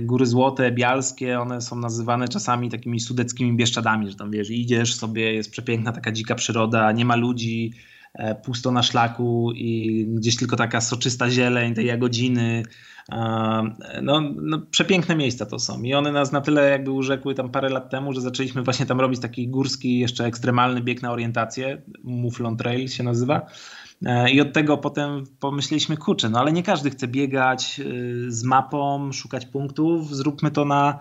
góry 0.00 0.26
złote, 0.26 0.72
bialskie, 0.72 1.40
one 1.40 1.60
są 1.60 1.76
nazywane 1.76 2.28
czasami 2.28 2.70
takimi 2.70 3.00
sudeckimi 3.00 3.56
Bieszczadami, 3.56 4.10
że 4.10 4.16
tam 4.16 4.30
wiesz, 4.30 4.50
idziesz 4.50 4.94
sobie, 4.94 5.34
jest 5.34 5.50
przepiękna 5.50 5.92
taka 5.92 6.12
dzika 6.12 6.34
przyroda, 6.34 6.92
nie 6.92 7.04
ma 7.04 7.16
ludzi, 7.16 7.72
e, 7.74 7.91
pusto 8.44 8.72
na 8.72 8.82
szlaku 8.82 9.52
i 9.54 10.06
gdzieś 10.08 10.36
tylko 10.36 10.56
taka 10.56 10.80
soczysta 10.80 11.30
zieleń, 11.30 11.74
te 11.74 11.82
jagodziny, 11.82 12.62
no, 14.02 14.20
no, 14.42 14.58
przepiękne 14.70 15.16
miejsca 15.16 15.46
to 15.46 15.58
są. 15.58 15.82
I 15.82 15.94
one 15.94 16.12
nas 16.12 16.32
na 16.32 16.40
tyle 16.40 16.70
jakby 16.70 16.90
urzekły 16.90 17.34
tam 17.34 17.50
parę 17.50 17.68
lat 17.68 17.90
temu, 17.90 18.12
że 18.12 18.20
zaczęliśmy 18.20 18.62
właśnie 18.62 18.86
tam 18.86 19.00
robić 19.00 19.20
taki 19.20 19.48
górski, 19.48 19.98
jeszcze 19.98 20.24
ekstremalny 20.24 20.80
bieg 20.80 21.02
na 21.02 21.12
orientację, 21.12 21.82
Muflon 22.02 22.56
Trail 22.56 22.88
się 22.88 23.02
nazywa. 23.02 23.46
E, 24.06 24.30
I 24.30 24.40
od 24.40 24.52
tego 24.52 24.78
potem 24.78 25.24
pomyśleliśmy, 25.40 25.96
kurczę, 25.96 26.28
no 26.28 26.38
ale 26.38 26.52
nie 26.52 26.62
każdy 26.62 26.90
chce 26.90 27.08
biegać 27.08 27.80
y, 27.80 28.32
z 28.32 28.44
mapą, 28.44 29.12
szukać 29.12 29.46
punktów, 29.46 30.16
zróbmy 30.16 30.50
to 30.50 30.64
na, 30.64 30.98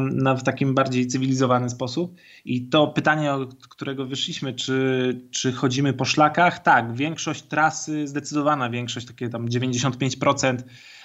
na 0.00 0.34
w 0.34 0.42
takim 0.42 0.74
bardziej 0.74 1.06
cywilizowany 1.06 1.70
sposób. 1.70 2.16
I 2.44 2.68
to 2.68 2.86
pytanie, 2.86 3.32
od 3.32 3.66
którego 3.66 4.06
wyszliśmy, 4.06 4.54
czy, 4.54 5.20
czy 5.30 5.52
chodzimy 5.52 5.92
po 5.92 6.04
szlakach? 6.04 6.58
Tak, 6.58 6.94
większość 6.94 7.42
trasy, 7.42 8.08
zdecydowana 8.08 8.70
większość, 8.70 9.06
takie 9.06 9.28
tam 9.28 9.48
95% 9.48 10.56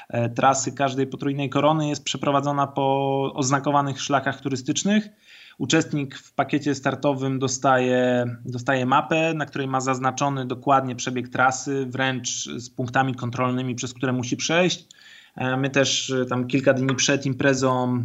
E, 0.10 0.30
trasy 0.30 0.72
każdej 0.72 1.08
potrójnej 1.08 1.50
korony 1.50 1.90
jest 1.90 2.04
przeprowadzona 2.04 2.68
po 2.68 3.32
oznakowanych 3.34 4.02
szlakach 4.02 4.42
turystycznych. 4.42 5.10
Uczestnik 5.58 6.18
w 6.18 6.34
pakiecie 6.34 6.76
startowym 6.76 7.40
dostaje, 7.40 8.26
dostaje 8.46 8.86
mapę, 8.86 9.34
na 9.34 9.46
której 9.46 9.68
ma 9.68 9.82
zaznaczony 9.82 10.46
dokładnie 10.46 10.96
przebieg 10.96 11.30
trasy, 11.30 11.86
wręcz 11.90 12.30
z 12.58 12.70
punktami 12.70 13.16
kontrolnymi, 13.16 13.76
przez 13.76 13.94
które 13.94 14.14
musi 14.14 14.38
przejść. 14.38 14.88
E, 15.36 15.58
my 15.58 15.70
też 15.70 16.10
e, 16.10 16.26
tam 16.26 16.48
kilka 16.48 16.74
dni 16.74 16.96
przed 16.96 17.26
imprezą 17.26 18.04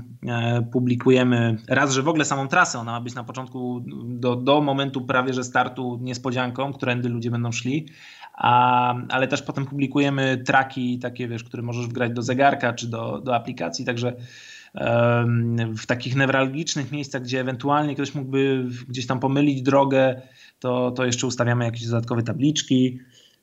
publikujemy 0.73 1.57
raz, 1.69 1.93
że 1.93 2.03
w 2.03 2.09
ogóle 2.09 2.25
samą 2.25 2.49
trasę, 2.49 2.79
ona 2.79 2.93
ma 2.93 3.01
być 3.01 3.15
na 3.15 3.25
początku 3.25 3.85
do, 4.05 4.37
do 4.37 4.61
momentu 4.61 5.01
prawie 5.01 5.33
że 5.33 5.45
startu 5.45 5.99
niespodzianką, 6.03 6.73
którędy 6.73 7.09
ludzie 7.09 7.31
będą 7.31 7.53
szli, 7.53 7.87
a, 8.35 8.95
ale 9.09 9.29
też 9.29 9.43
potem 9.43 9.67
publikujemy 9.67 10.43
traki 10.47 10.99
takie, 10.99 11.29
wiesz, 11.29 11.45
które 11.45 11.63
możesz 11.63 11.87
wgrać 11.87 12.13
do 12.13 12.23
zegarka 12.23 12.73
czy 12.73 12.87
do, 12.87 13.21
do 13.21 13.35
aplikacji, 13.35 13.85
także 13.85 14.17
w 15.77 15.87
takich 15.87 16.17
newralgicznych 16.17 16.93
miejscach, 16.93 17.23
gdzie 17.23 17.41
ewentualnie 17.41 17.95
ktoś 17.95 18.15
mógłby 18.15 18.67
gdzieś 18.89 19.07
tam 19.07 19.21
pomylić 19.21 19.63
drogę, 19.63 20.23
to, 20.61 20.91
to 20.91 21.05
jeszcze 21.05 21.27
ustawiamy 21.27 21.65
jakieś 21.65 21.87
dodatkowe 21.87 22.23
tabliczki. 22.23 22.99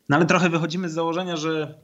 No 0.09 0.15
ale 0.15 0.25
trochę 0.25 0.49
wychodzimy 0.49 0.89
z 0.89 0.93
założenia, 0.93 1.37
że 1.37 1.75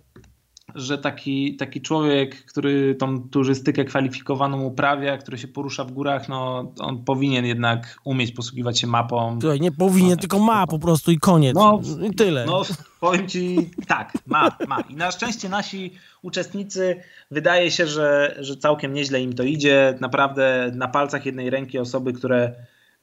że 0.75 0.97
taki, 0.97 1.55
taki 1.55 1.81
człowiek, 1.81 2.45
który 2.45 2.95
tą 2.95 3.29
turystykę 3.29 3.85
kwalifikowaną 3.85 4.61
uprawia, 4.61 5.17
który 5.17 5.37
się 5.37 5.47
porusza 5.47 5.83
w 5.83 5.91
górach, 5.91 6.29
no 6.29 6.71
on 6.79 7.03
powinien 7.03 7.45
jednak 7.45 7.97
umieć 8.03 8.31
posługiwać 8.31 8.79
się 8.79 8.87
mapą. 8.87 9.39
Tutaj 9.39 9.59
nie 9.59 9.71
powinien, 9.71 10.09
no, 10.09 10.17
tylko 10.17 10.39
ma 10.39 10.67
po 10.67 10.79
prostu 10.79 11.11
i 11.11 11.19
koniec. 11.19 11.55
No, 11.55 11.81
I 12.03 12.15
tyle. 12.15 12.45
No 12.45 12.61
powiem 12.99 13.27
ci 13.27 13.69
tak, 13.87 14.13
ma, 14.25 14.57
ma. 14.67 14.81
I 14.81 14.95
na 14.95 15.11
szczęście 15.11 15.49
nasi 15.49 15.93
uczestnicy 16.21 16.95
wydaje 17.31 17.71
się, 17.71 17.87
że, 17.87 18.35
że 18.39 18.57
całkiem 18.57 18.93
nieźle 18.93 19.21
im 19.21 19.33
to 19.33 19.43
idzie. 19.43 19.97
Naprawdę 20.01 20.71
na 20.75 20.87
palcach 20.87 21.25
jednej 21.25 21.49
ręki 21.49 21.79
osoby, 21.79 22.13
które 22.13 22.55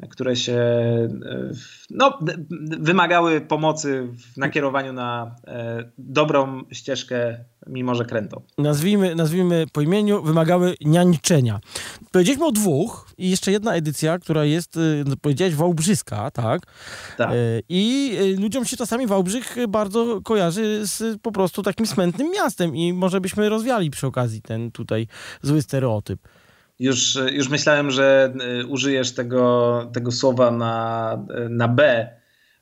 które 0.08 0.36
się 0.36 0.52
e, 0.52 1.08
no, 1.90 2.18
wymagały 2.80 3.40
pomocy 3.40 4.08
w 4.34 4.36
nakierowaniu 4.36 4.92
na 4.92 5.34
e, 5.46 5.90
dobrą 5.98 6.62
ścieżkę, 6.70 7.44
mimo 7.66 7.94
że 7.94 8.04
krętą. 8.04 8.42
Nazwijmy, 8.58 9.14
nazwijmy 9.14 9.64
po 9.72 9.80
imieniu, 9.80 10.22
wymagały 10.22 10.74
niańczenia. 10.80 11.60
Powiedzieliśmy 12.12 12.46
o 12.46 12.52
dwóch 12.52 13.10
i 13.18 13.30
jeszcze 13.30 13.52
jedna 13.52 13.74
edycja, 13.74 14.18
która 14.18 14.44
jest, 14.44 14.76
e, 14.76 14.80
no, 15.06 15.16
powiedziałeś, 15.22 15.54
Wałbrzyska, 15.54 16.30
tak? 16.30 16.62
tak? 17.16 17.30
I 17.68 18.16
ludziom 18.38 18.64
się 18.64 18.76
czasami 18.76 19.06
Wałbrzych 19.06 19.56
bardzo 19.68 20.20
kojarzy 20.24 20.86
z 20.86 21.20
po 21.22 21.32
prostu 21.32 21.62
takim 21.62 21.86
smętnym 21.86 22.30
miastem 22.30 22.76
i 22.76 22.92
może 22.92 23.20
byśmy 23.20 23.48
rozwiali 23.48 23.90
przy 23.90 24.06
okazji 24.06 24.42
ten 24.42 24.70
tutaj 24.70 25.06
zły 25.42 25.62
stereotyp. 25.62 26.20
Już, 26.80 27.18
już 27.32 27.48
myślałem, 27.48 27.90
że 27.90 28.32
y, 28.60 28.66
użyjesz 28.66 29.14
tego, 29.14 29.90
tego 29.92 30.12
słowa 30.12 30.50
na, 30.50 31.24
na 31.48 31.68
B, 31.68 32.08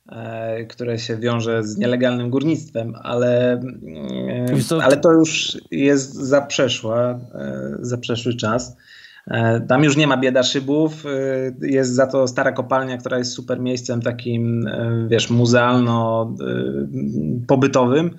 e, 0.09 0.65
które 0.65 0.99
się 0.99 1.17
wiąże 1.17 1.63
z 1.63 1.77
nielegalnym 1.77 2.29
górnictwem, 2.29 2.93
ale, 3.03 3.61
y, 4.71 4.83
ale 4.83 4.97
to 4.97 5.11
już 5.11 5.57
jest 5.71 6.13
zaprzeszła, 6.13 7.09
e, 7.09 7.19
zaprzeszły 7.79 8.33
czas. 8.33 8.77
E, 9.27 9.61
tam 9.61 9.83
już 9.83 9.97
nie 9.97 10.07
ma 10.07 10.17
bieda 10.17 10.43
szybów, 10.43 11.03
jest 11.61 11.95
za 11.95 12.07
to 12.07 12.27
stara 12.27 12.51
kopalnia, 12.51 12.97
która 12.97 13.17
jest 13.17 13.31
super 13.31 13.59
miejscem 13.59 14.01
takim, 14.01 14.69
wiesz, 15.09 15.29
muzealno-pobytowym. 15.29 18.09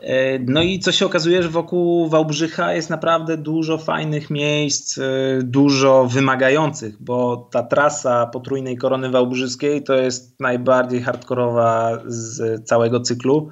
E, 0.00 0.38
no 0.38 0.62
i 0.62 0.78
co 0.78 0.92
się 0.92 1.06
okazuje, 1.06 1.42
że 1.42 1.48
wokół 1.48 2.08
Wałbrzycha 2.08 2.72
jest 2.72 2.90
naprawdę 2.90 3.36
dużo 3.36 3.78
fajnych 3.78 4.30
miejsc, 4.30 4.98
e, 4.98 5.02
dużo 5.42 6.06
wymagających, 6.06 7.02
bo 7.02 7.48
ta 7.52 7.62
trasa 7.62 8.26
potrójnej 8.26 8.76
korony 8.76 9.10
wałbrzyskiej 9.10 9.84
to 9.84 9.94
jest 9.94 10.40
najbardziej 10.40 11.02
hardkorowa 11.02 11.98
z 12.06 12.64
całego 12.68 13.00
cyklu. 13.00 13.48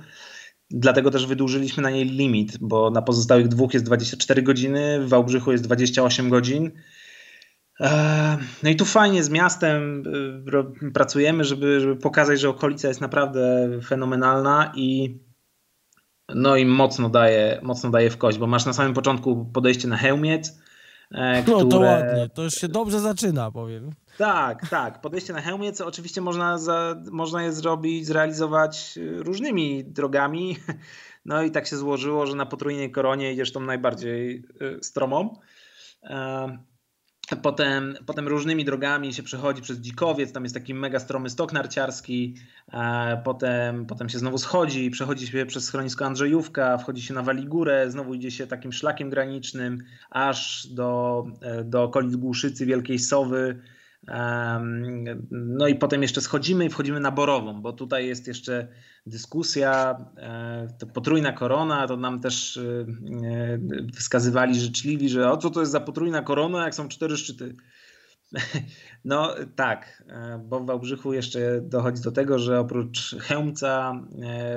Dlatego 0.71 1.11
też 1.11 1.27
wydłużyliśmy 1.27 1.83
na 1.83 1.91
niej 1.91 2.05
limit, 2.05 2.59
bo 2.61 2.91
na 2.91 3.03
pozostałych 3.03 3.49
dwóch 3.49 3.75
jest 3.75 3.87
24 3.87 4.43
godziny, 4.43 5.01
w 5.01 5.09
Wałbrzychu 5.09 5.53
jest 5.53 5.65
28 5.65 6.31
godzin. 6.31 6.71
E, 7.81 8.39
no 8.63 8.71
i 8.71 8.77
tu 8.77 8.85
fajnie 8.85 9.25
z 9.25 9.31
miastem 9.31 10.03
pracujemy, 10.95 11.45
żeby, 11.45 11.81
żeby 11.81 11.97
pokazać, 11.97 12.41
że 12.41 12.49
okolica 12.49 12.89
jest 12.89 13.01
naprawdę 13.01 13.69
fenomenalna 13.83 14.73
i 14.77 15.19
no 16.35 16.57
i 16.57 16.67
mocno 16.67 17.09
daje, 17.09 17.61
mocno 17.63 17.91
daje 17.91 18.11
w 18.11 18.17
kość, 18.17 18.39
bo 18.39 18.47
masz 18.47 18.67
na 18.67 18.73
samym 18.73 18.95
początku 18.95 19.45
podejście 19.53 19.89
na 19.89 19.97
Hełmiec. 19.97 20.59
E, 21.11 21.43
które... 21.43 21.59
No 21.59 21.65
to 21.65 21.81
ładnie, 21.81 22.29
to 22.35 22.43
już 22.43 22.55
się 22.55 22.69
dobrze 22.69 23.01
zaczyna, 23.01 23.51
powiem. 23.51 23.91
Tak, 24.19 24.69
tak. 24.69 25.01
Podejście 25.01 25.33
na 25.33 25.41
Hełmiec 25.41 25.81
oczywiście 25.81 26.21
można, 26.21 26.59
za, 26.59 26.97
można 27.11 27.43
je 27.43 27.53
zrobić, 27.53 28.07
zrealizować 28.07 28.99
różnymi 29.17 29.85
drogami. 29.85 30.57
No 31.27 31.43
i 31.43 31.51
tak 31.51 31.67
się 31.67 31.77
złożyło, 31.77 32.27
że 32.27 32.35
na 32.35 32.47
potrójnej 32.47 32.91
koronie 32.91 33.33
idziesz 33.33 33.53
tą 33.53 33.61
najbardziej 33.61 34.45
e, 34.61 34.83
stromą. 34.83 35.39
Potem, 37.43 37.95
potem 38.07 38.29
różnymi 38.29 38.65
drogami 38.65 39.15
się 39.15 39.23
przechodzi 39.23 39.63
przez 39.63 39.79
Dzikowiec, 39.79 40.33
tam 40.33 40.43
jest 40.43 40.55
taki 40.55 40.75
mega 40.75 41.01
stromy 41.01 41.31
stok 41.31 41.53
narciarski, 41.53 42.35
potem, 43.25 43.87
potem 43.87 44.09
się 44.09 44.19
znowu 44.19 44.39
schodzi, 44.39 44.91
przechodzi 44.91 45.27
się 45.27 45.47
przez 45.47 45.65
schronisko 45.65 46.07
Andrzejówka, 46.07 46.79
wchodzi 46.79 47.03
się 47.03 47.15
na 47.15 47.23
Waligórę, 47.23 47.91
znowu 47.91 48.15
idzie 48.15 48.31
się 48.31 48.47
takim 48.47 48.73
szlakiem 48.73 49.11
granicznym 49.11 49.79
aż 50.11 50.67
do, 50.67 51.25
e, 51.41 51.65
do 51.65 51.83
okolic 51.83 52.17
Głuszycy, 52.17 52.67
Wielkiej 52.67 52.99
Sowy, 52.99 53.61
no 55.31 55.69
i 55.69 55.75
potem 55.75 56.03
jeszcze 56.03 56.21
schodzimy 56.21 56.65
i 56.65 56.71
wchodzimy 56.71 57.01
na 57.01 57.11
Borową, 57.11 57.63
bo 57.63 57.73
tutaj 57.73 58.07
jest 58.07 58.29
jeszcze 58.29 58.69
dyskusja, 59.07 59.97
e, 60.17 60.69
to 60.79 60.87
potrójna 60.87 61.33
korona, 61.33 61.89
to 61.89 61.97
nam 61.97 62.21
też 62.21 62.57
e, 62.57 62.87
wskazywali 63.95 64.61
życzliwi, 64.61 65.09
że 65.09 65.31
o 65.31 65.37
co 65.37 65.51
to 65.51 65.61
jest 65.61 65.73
za 65.73 65.81
potrójna 65.81 66.23
korona, 66.23 66.65
jak 66.65 66.75
są 66.75 66.89
cztery 66.89 67.17
szczyty. 67.17 67.55
No 69.05 69.35
tak, 69.57 70.05
e, 70.09 70.45
bo 70.49 70.61
w 70.61 70.67
Wałbrzychu 70.67 71.13
jeszcze 71.13 71.61
dochodzi 71.63 72.03
do 72.03 72.13
tego, 72.13 72.39
że 72.39 72.61
oprócz 72.61 73.17
Chełmca 73.21 73.93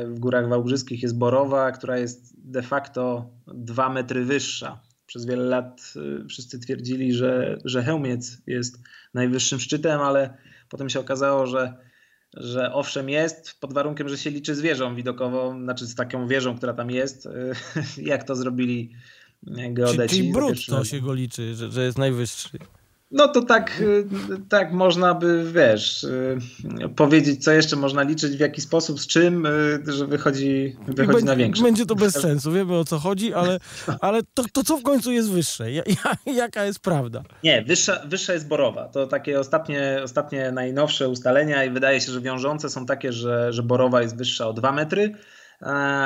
w 0.06 0.20
górach 0.20 0.50
wałbrzyskich 0.50 1.04
jest 1.04 1.18
Borowa, 1.18 1.72
która 1.72 1.98
jest 1.98 2.50
de 2.52 2.62
facto 2.62 3.30
dwa 3.48 3.90
metry 3.90 4.26
wyższa 4.26 4.82
przez 5.06 5.26
wiele 5.26 5.44
lat 5.44 5.94
wszyscy 6.30 6.60
twierdzili, 6.60 7.14
że, 7.14 7.58
że 7.66 7.84
Chełmiec 7.84 8.42
jest 8.48 8.80
najwyższym 9.18 9.60
szczytem, 9.60 10.02
ale 10.02 10.38
potem 10.70 10.90
się 10.90 11.00
okazało, 11.00 11.48
że, 11.48 11.74
że 12.34 12.74
owszem 12.74 13.10
jest, 13.10 13.60
pod 13.60 13.74
warunkiem, 13.74 14.10
że 14.10 14.18
się 14.18 14.30
liczy 14.30 14.56
z 14.56 14.62
wieżą 14.62 14.96
widokową, 14.96 15.64
znaczy 15.64 15.86
z 15.86 15.96
taką 15.96 16.28
wieżą, 16.28 16.58
która 16.58 16.74
tam 16.74 16.92
jest, 16.92 17.30
jak 17.98 18.24
to 18.24 18.36
zrobili 18.36 18.92
geodeci. 19.44 20.10
Czyli, 20.16 20.22
czyli 20.22 20.32
brud 20.32 20.66
to 20.66 20.84
się 20.84 21.02
go 21.02 21.14
liczy, 21.14 21.56
że, 21.56 21.72
że 21.72 21.84
jest 21.84 21.98
najwyższy. 21.98 22.50
No 23.12 23.28
to 23.28 23.42
tak, 23.42 23.82
y, 23.82 24.06
tak 24.50 24.72
można 24.72 25.14
by, 25.14 25.52
wiesz, 25.54 26.04
y, 26.04 26.40
powiedzieć, 26.96 27.44
co 27.44 27.52
jeszcze 27.52 27.76
można 27.76 28.04
liczyć, 28.04 28.38
w 28.38 28.40
jaki 28.40 28.62
sposób, 28.62 29.00
z 29.00 29.08
czym, 29.08 29.46
y, 29.46 29.82
że 29.88 30.08
wychodzi, 30.08 30.76
wychodzi 30.88 31.08
będzie, 31.08 31.26
na 31.26 31.36
większe. 31.36 31.64
Będzie 31.64 31.86
to 31.86 31.96
bez 31.96 32.14
sensu, 32.14 32.52
wiemy 32.52 32.76
o 32.76 32.86
co 32.86 33.00
chodzi, 33.00 33.34
ale, 33.34 33.60
ale 34.02 34.22
to, 34.34 34.44
to 34.54 34.64
co 34.64 34.78
w 34.78 34.84
końcu 34.84 35.12
jest 35.12 35.32
wyższe? 35.32 35.66
Jaka 36.26 36.66
jest 36.66 36.80
prawda? 36.80 37.24
Nie, 37.44 37.62
wyższa, 37.62 38.02
wyższa 38.06 38.34
jest 38.34 38.48
Borowa. 38.48 38.88
To 38.88 39.08
takie 39.08 39.40
ostatnie, 39.40 40.00
ostatnie 40.04 40.52
najnowsze 40.52 41.10
ustalenia 41.10 41.64
i 41.64 41.70
wydaje 41.70 42.02
się, 42.02 42.12
że 42.12 42.22
wiążące 42.22 42.70
są 42.70 42.86
takie, 42.86 43.14
że, 43.14 43.54
że 43.54 43.64
Borowa 43.64 44.02
jest 44.02 44.18
wyższa 44.18 44.48
o 44.48 44.54
2 44.54 44.72
metry, 44.72 45.12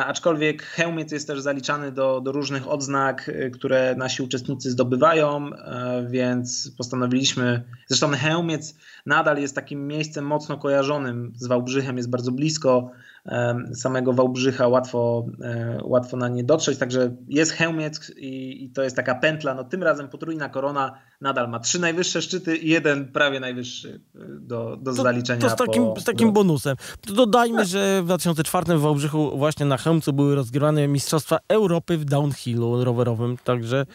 aczkolwiek 0.05 0.63
hełmiec 0.63 1.11
jest 1.11 1.27
też 1.27 1.41
zaliczany 1.41 1.91
do, 1.91 2.21
do 2.21 2.31
różnych 2.31 2.67
odznak, 2.67 3.29
e, 3.29 3.49
które 3.49 3.95
nasi 3.97 4.23
uczestnicy 4.23 4.71
zdobywają, 4.71 5.53
e, 5.53 6.07
więc 6.09 6.71
postanowiliśmy, 6.77 7.63
zresztą 7.87 8.11
hełmiec 8.11 8.75
nadal 9.05 9.37
jest 9.37 9.55
takim 9.55 9.87
miejscem 9.87 10.25
mocno 10.25 10.57
kojarzonym 10.57 11.33
z 11.35 11.47
Wałbrzychem, 11.47 11.97
jest 11.97 12.09
bardzo 12.09 12.31
blisko 12.31 12.91
samego 13.73 14.13
Wałbrzycha, 14.13 14.67
łatwo, 14.67 15.25
łatwo 15.83 16.17
na 16.17 16.27
nie 16.27 16.43
dotrzeć, 16.43 16.77
także 16.77 17.15
jest 17.27 17.51
Chełmiec 17.51 18.11
i, 18.17 18.63
i, 18.63 18.69
to 18.69 18.83
jest 18.83 18.95
taka 18.95 19.15
pętla, 19.15 19.53
no 19.53 19.63
tym 19.63 19.83
razem 19.83 20.09
potrójna 20.09 20.49
korona 20.49 20.97
nadal 21.21 21.49
ma 21.49 21.59
trzy 21.59 21.79
najwyższe 21.79 22.21
szczyty 22.21 22.57
i 22.57 22.69
jeden 22.69 23.11
prawie 23.11 23.39
najwyższy 23.39 24.01
do, 24.39 24.77
do 24.77 24.93
to, 24.93 25.03
zaliczenia. 25.03 25.41
To 25.41 25.49
z 25.49 25.55
takim, 25.55 25.83
po, 25.93 25.99
z 25.99 26.03
takim 26.03 26.33
bonusem. 26.33 26.75
To 27.01 27.13
dodajmy, 27.13 27.57
tak. 27.57 27.67
że 27.67 28.01
w 28.01 28.05
2004 28.05 28.77
w 28.77 28.81
Wałbrzychu 28.81 29.37
właśnie 29.37 29.65
na 29.65 29.77
Chełmcu 29.77 30.13
były 30.13 30.35
rozgrywane 30.35 30.87
Mistrzostwa 30.87 31.39
Europy 31.47 31.97
w 31.97 32.05
downhillu 32.05 32.83
rowerowym, 32.83 33.37
także 33.43 33.85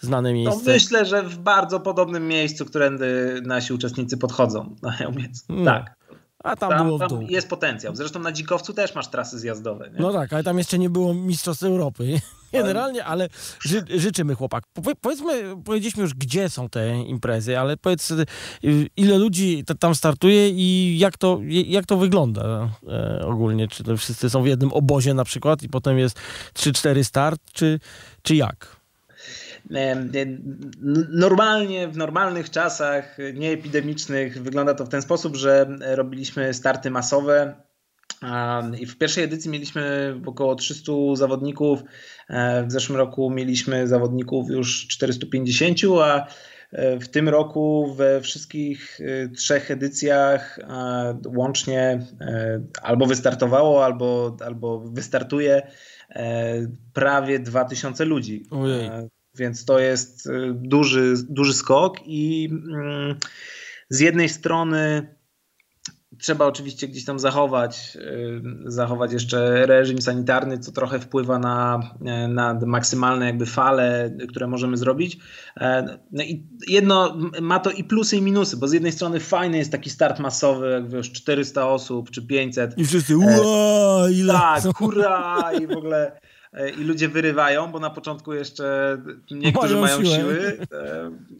znane 0.00 0.32
miejsce. 0.32 0.62
No 0.66 0.72
myślę, 0.72 1.04
że 1.04 1.22
w 1.22 1.38
bardzo 1.38 1.80
podobnym 1.80 2.28
miejscu, 2.28 2.64
którędy 2.64 3.40
nasi 3.44 3.72
uczestnicy 3.72 4.16
podchodzą 4.16 4.76
na 4.82 4.90
Chełmiec. 4.90 5.46
Hmm. 5.46 5.64
Tak. 5.64 5.96
A 6.44 6.56
tam, 6.56 6.70
tam 6.70 6.86
było. 6.86 6.98
Tam 6.98 7.22
jest 7.22 7.48
potencjał. 7.48 7.96
Zresztą 7.96 8.20
na 8.20 8.32
Dzikowcu 8.32 8.72
też 8.72 8.94
masz 8.94 9.08
trasy 9.08 9.38
zjazdowe. 9.38 9.90
Nie? 9.90 10.00
No 10.00 10.12
tak, 10.12 10.32
ale 10.32 10.44
tam 10.44 10.58
jeszcze 10.58 10.78
nie 10.78 10.90
było 10.90 11.14
Mistrzostw 11.14 11.62
Europy 11.62 12.20
generalnie, 12.52 13.04
ale 13.04 13.28
ży, 13.60 13.84
życzymy 13.88 14.34
chłopak. 14.34 14.64
powiedzmy, 15.00 15.56
powiedzieliśmy 15.64 16.02
już, 16.02 16.14
gdzie 16.14 16.48
są 16.48 16.68
te 16.68 16.98
imprezy, 16.98 17.58
ale 17.58 17.76
powiedz, 17.76 18.10
y, 18.10 18.26
ile 18.96 19.18
ludzi 19.18 19.64
tam 19.78 19.94
startuje 19.94 20.50
i 20.50 20.98
jak 20.98 21.18
to, 21.18 21.40
jak 21.48 21.86
to 21.86 21.96
wygląda 21.96 22.68
e, 22.88 23.26
ogólnie? 23.26 23.68
Czy 23.68 23.84
to 23.84 23.96
wszyscy 23.96 24.30
są 24.30 24.42
w 24.42 24.46
jednym 24.46 24.72
obozie 24.72 25.14
na 25.14 25.24
przykład 25.24 25.62
i 25.62 25.68
potem 25.68 25.98
jest 25.98 26.20
3-4 26.54 27.04
start, 27.04 27.40
czy, 27.52 27.80
czy 28.22 28.36
jak? 28.36 28.75
Normalnie, 31.10 31.88
w 31.88 31.96
normalnych 31.96 32.50
czasach 32.50 33.16
nieepidemicznych 33.34 34.42
wygląda 34.42 34.74
to 34.74 34.84
w 34.84 34.88
ten 34.88 35.02
sposób, 35.02 35.36
że 35.36 35.66
robiliśmy 35.80 36.54
starty 36.54 36.90
masowe. 36.90 37.54
I 38.78 38.86
w 38.86 38.98
pierwszej 38.98 39.24
edycji 39.24 39.50
mieliśmy 39.50 40.14
około 40.26 40.54
300 40.54 40.92
zawodników. 41.14 41.82
E, 42.28 42.66
w 42.66 42.72
zeszłym 42.72 42.98
roku 42.98 43.30
mieliśmy 43.30 43.88
zawodników 43.88 44.50
już 44.50 44.86
450, 44.88 45.78
a 46.02 46.26
w 47.00 47.08
tym 47.08 47.28
roku 47.28 47.94
we 47.94 48.20
wszystkich 48.20 49.00
trzech 49.36 49.70
edycjach 49.70 50.58
łącznie 51.36 52.06
albo 52.82 53.06
wystartowało, 53.06 53.84
albo, 53.84 54.36
albo 54.44 54.80
wystartuje 54.80 55.66
prawie 56.92 57.38
2000 57.38 58.04
ludzi. 58.04 58.46
Ojej. 58.50 58.90
Więc 59.36 59.64
to 59.64 59.78
jest 59.78 60.28
duży, 60.54 61.14
duży 61.28 61.54
skok 61.54 61.96
i 62.06 62.48
mm, 62.52 63.16
z 63.90 64.00
jednej 64.00 64.28
strony 64.28 65.16
Trzeba 66.18 66.46
oczywiście 66.46 66.88
gdzieś 66.88 67.04
tam 67.04 67.18
zachować, 67.18 67.96
y, 67.96 68.42
zachować 68.64 69.12
jeszcze 69.12 69.66
reżim 69.66 70.02
sanitarny, 70.02 70.58
co 70.58 70.72
trochę 70.72 71.00
wpływa 71.00 71.38
na, 71.38 71.80
na 72.28 72.60
maksymalne 72.66 73.26
jakby 73.26 73.46
fale, 73.46 74.16
które 74.28 74.46
możemy 74.46 74.76
zrobić. 74.76 75.18
E, 75.56 75.98
no 76.12 76.22
i 76.22 76.46
jedno 76.68 77.16
ma 77.40 77.58
to 77.58 77.70
i 77.70 77.84
plusy 77.84 78.16
i 78.16 78.22
minusy, 78.22 78.56
bo 78.56 78.68
z 78.68 78.72
jednej 78.72 78.92
strony 78.92 79.20
fajny 79.20 79.58
jest 79.58 79.72
taki 79.72 79.90
start 79.90 80.18
masowy, 80.18 80.70
jak 80.70 80.90
wiesz, 80.90 81.12
400 81.12 81.68
osób 81.68 82.10
czy 82.10 82.26
500. 82.26 82.78
I 82.78 82.84
wszyscy 82.84 83.12
e, 83.12 83.16
ua, 83.16 84.10
ile? 84.10 84.32
Tak, 84.32 84.62
hurra 84.76 85.52
i 85.60 85.66
w 85.66 85.70
ogóle 85.70 86.12
e, 86.12 86.35
i 86.78 86.84
ludzie 86.84 87.08
wyrywają, 87.08 87.72
bo 87.72 87.78
na 87.78 87.90
początku 87.90 88.34
jeszcze 88.34 88.98
niektórzy 89.30 89.76
mają, 89.76 89.98
mają 89.98 90.04
siły, 90.04 90.34
siły 90.34 90.66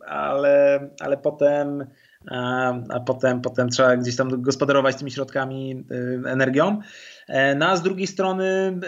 ale, 0.06 0.88
ale 1.00 1.16
potem 1.16 1.86
a 2.30 3.00
potem, 3.06 3.40
potem 3.40 3.68
trzeba 3.68 3.96
gdzieś 3.96 4.16
tam 4.16 4.42
gospodarować 4.42 4.96
tymi 4.96 5.10
środkami, 5.10 5.84
y, 5.90 6.28
energią. 6.28 6.80
E, 7.28 7.54
no 7.54 7.66
a 7.66 7.76
z 7.76 7.82
drugiej 7.82 8.06
strony 8.06 8.78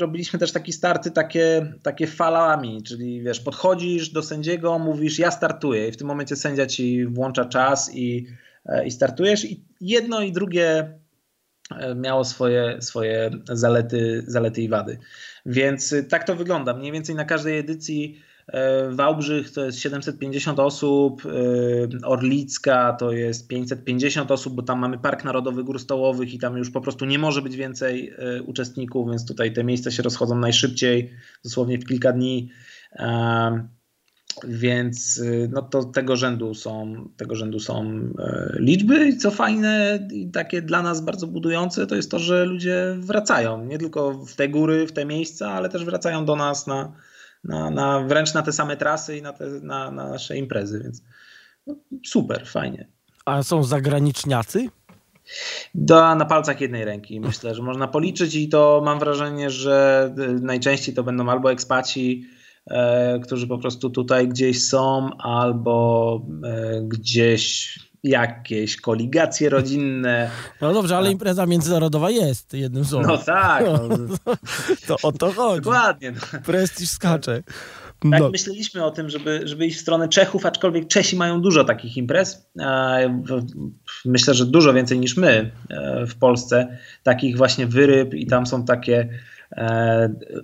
robiliśmy 0.00 0.38
też 0.38 0.52
takie 0.52 0.72
starty 0.72 1.10
takie, 1.10 1.72
takie 1.82 2.06
falami, 2.06 2.82
czyli 2.82 3.22
wiesz, 3.22 3.40
podchodzisz 3.40 4.08
do 4.08 4.22
sędziego, 4.22 4.78
mówisz 4.78 5.18
ja 5.18 5.30
startuję 5.30 5.88
i 5.88 5.92
w 5.92 5.96
tym 5.96 6.06
momencie 6.06 6.36
sędzia 6.36 6.66
ci 6.66 7.06
włącza 7.06 7.44
czas 7.44 7.94
i, 7.94 8.26
e, 8.66 8.86
i 8.86 8.90
startujesz 8.90 9.44
i 9.44 9.64
jedno 9.80 10.20
i 10.20 10.32
drugie 10.32 10.78
e, 10.78 10.98
miało 11.96 12.24
swoje, 12.24 12.82
swoje 12.82 13.30
zalety, 13.48 14.24
zalety 14.26 14.62
i 14.62 14.68
wady. 14.68 14.98
Więc 15.46 15.94
tak 16.08 16.24
to 16.24 16.36
wygląda. 16.36 16.74
Mniej 16.74 16.92
więcej 16.92 17.14
na 17.14 17.24
każdej 17.24 17.58
edycji 17.58 18.20
E, 18.46 18.90
Wałbrzych 18.90 19.50
to 19.50 19.64
jest 19.64 19.78
750 19.78 20.58
osób, 20.60 21.22
e, 21.26 22.06
Orlicka 22.06 22.92
to 22.92 23.12
jest 23.12 23.48
550 23.48 24.30
osób, 24.30 24.54
bo 24.54 24.62
tam 24.62 24.78
mamy 24.78 24.98
Park 24.98 25.24
Narodowy 25.24 25.64
Gór 25.64 25.80
Stołowych 25.80 26.34
i 26.34 26.38
tam 26.38 26.56
już 26.56 26.70
po 26.70 26.80
prostu 26.80 27.04
nie 27.04 27.18
może 27.18 27.42
być 27.42 27.56
więcej 27.56 28.12
e, 28.18 28.42
uczestników, 28.42 29.10
więc 29.10 29.26
tutaj 29.26 29.52
te 29.52 29.64
miejsca 29.64 29.90
się 29.90 30.02
rozchodzą 30.02 30.38
najszybciej, 30.38 31.12
dosłownie 31.44 31.78
w 31.78 31.86
kilka 31.86 32.12
dni. 32.12 32.50
Więc 34.44 35.22
no 35.48 35.62
to 35.62 35.84
tego 35.84 36.16
rzędu 36.16 36.54
są, 36.54 37.04
tego 37.16 37.34
rzędu 37.34 37.60
są 37.60 38.00
liczby 38.58 39.08
i 39.08 39.16
co 39.16 39.30
fajne 39.30 39.98
i 40.12 40.30
takie 40.30 40.62
dla 40.62 40.82
nas 40.82 41.00
bardzo 41.00 41.26
budujące, 41.26 41.86
to 41.86 41.96
jest 41.96 42.10
to, 42.10 42.18
że 42.18 42.44
ludzie 42.44 42.96
wracają, 42.98 43.64
nie 43.64 43.78
tylko 43.78 44.12
w 44.12 44.34
te 44.34 44.48
góry, 44.48 44.86
w 44.86 44.92
te 44.92 45.04
miejsca, 45.04 45.50
ale 45.50 45.68
też 45.68 45.84
wracają 45.84 46.24
do 46.24 46.36
nas 46.36 46.66
na, 46.66 46.92
na, 47.44 47.70
na, 47.70 48.00
wręcz 48.00 48.34
na 48.34 48.42
te 48.42 48.52
same 48.52 48.76
trasy 48.76 49.16
i 49.16 49.22
na, 49.22 49.32
te, 49.32 49.46
na, 49.46 49.90
na 49.90 50.08
nasze 50.08 50.36
imprezy, 50.36 50.80
więc 50.82 51.02
no, 51.66 51.74
super, 52.06 52.46
fajnie. 52.46 52.88
A 53.24 53.42
są 53.42 53.64
zagraniczniacy? 53.64 54.68
Do, 55.74 56.14
na 56.14 56.24
palcach 56.24 56.60
jednej 56.60 56.84
ręki 56.84 57.20
myślę, 57.20 57.54
że 57.54 57.62
można 57.62 57.88
policzyć 57.88 58.34
i 58.34 58.48
to 58.48 58.82
mam 58.84 58.98
wrażenie, 58.98 59.50
że 59.50 60.14
najczęściej 60.40 60.94
to 60.94 61.04
będą 61.04 61.30
albo 61.30 61.52
ekspaci, 61.52 62.26
e, 62.32 62.45
którzy 63.22 63.46
po 63.46 63.58
prostu 63.58 63.90
tutaj 63.90 64.28
gdzieś 64.28 64.64
są, 64.64 65.10
albo 65.18 66.20
e, 66.44 66.80
gdzieś 66.82 67.78
jakieś 68.02 68.80
koligacje 68.80 69.48
rodzinne. 69.48 70.30
No 70.60 70.74
dobrze, 70.74 70.96
ale 70.96 71.10
impreza 71.10 71.46
międzynarodowa 71.46 72.10
jest 72.10 72.54
jednym 72.54 72.84
słowem. 72.84 73.08
No 73.08 73.18
tak. 73.18 73.64
No. 73.64 73.88
to 74.86 74.96
o 75.02 75.12
to 75.12 75.32
chodzi. 75.32 75.62
Dokładnie. 75.62 76.12
No. 76.12 76.40
Prestiż 76.40 76.90
skacze. 76.90 77.42
Tak 78.10 78.20
no. 78.20 78.30
myśleliśmy 78.30 78.84
o 78.84 78.90
tym, 78.90 79.10
żeby, 79.10 79.40
żeby 79.44 79.66
iść 79.66 79.78
w 79.78 79.80
stronę 79.80 80.08
Czechów, 80.08 80.46
aczkolwiek 80.46 80.88
Czesi 80.88 81.16
mają 81.16 81.40
dużo 81.40 81.64
takich 81.64 81.96
imprez. 81.96 82.46
Myślę, 84.04 84.34
że 84.34 84.46
dużo 84.46 84.72
więcej 84.72 84.98
niż 84.98 85.16
my 85.16 85.50
e, 85.70 86.06
w 86.06 86.14
Polsce. 86.14 86.78
Takich 87.02 87.36
właśnie 87.36 87.66
wyryb 87.66 88.14
i 88.14 88.26
tam 88.26 88.46
są 88.46 88.64
takie 88.64 89.08
E, 89.08 89.35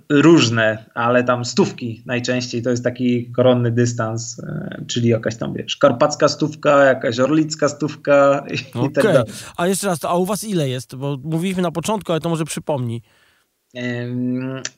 różne, 0.09 0.85
ale 0.93 1.23
tam 1.23 1.45
stówki 1.45 2.03
najczęściej 2.05 2.61
to 2.61 2.69
jest 2.69 2.83
taki 2.83 3.31
koronny 3.31 3.71
dystans, 3.71 4.39
e, 4.39 4.85
czyli 4.87 5.09
jakaś 5.09 5.35
tam, 5.35 5.53
wiesz, 5.53 5.77
karpacka 5.77 6.27
stówka, 6.27 6.85
jakaś 6.85 7.19
orlicka 7.19 7.69
stówka 7.69 8.45
i, 8.51 8.77
okay. 8.77 8.91
tak 8.91 9.03
dalej. 9.03 9.33
A 9.57 9.67
jeszcze 9.67 9.87
raz, 9.87 10.05
a 10.05 10.15
u 10.15 10.25
was 10.25 10.43
ile 10.43 10.69
jest? 10.69 10.95
Bo 10.95 11.17
mówiliśmy 11.23 11.61
na 11.61 11.71
początku, 11.71 12.11
ale 12.11 12.21
to 12.21 12.29
może 12.29 12.45
przypomnij. 12.45 13.01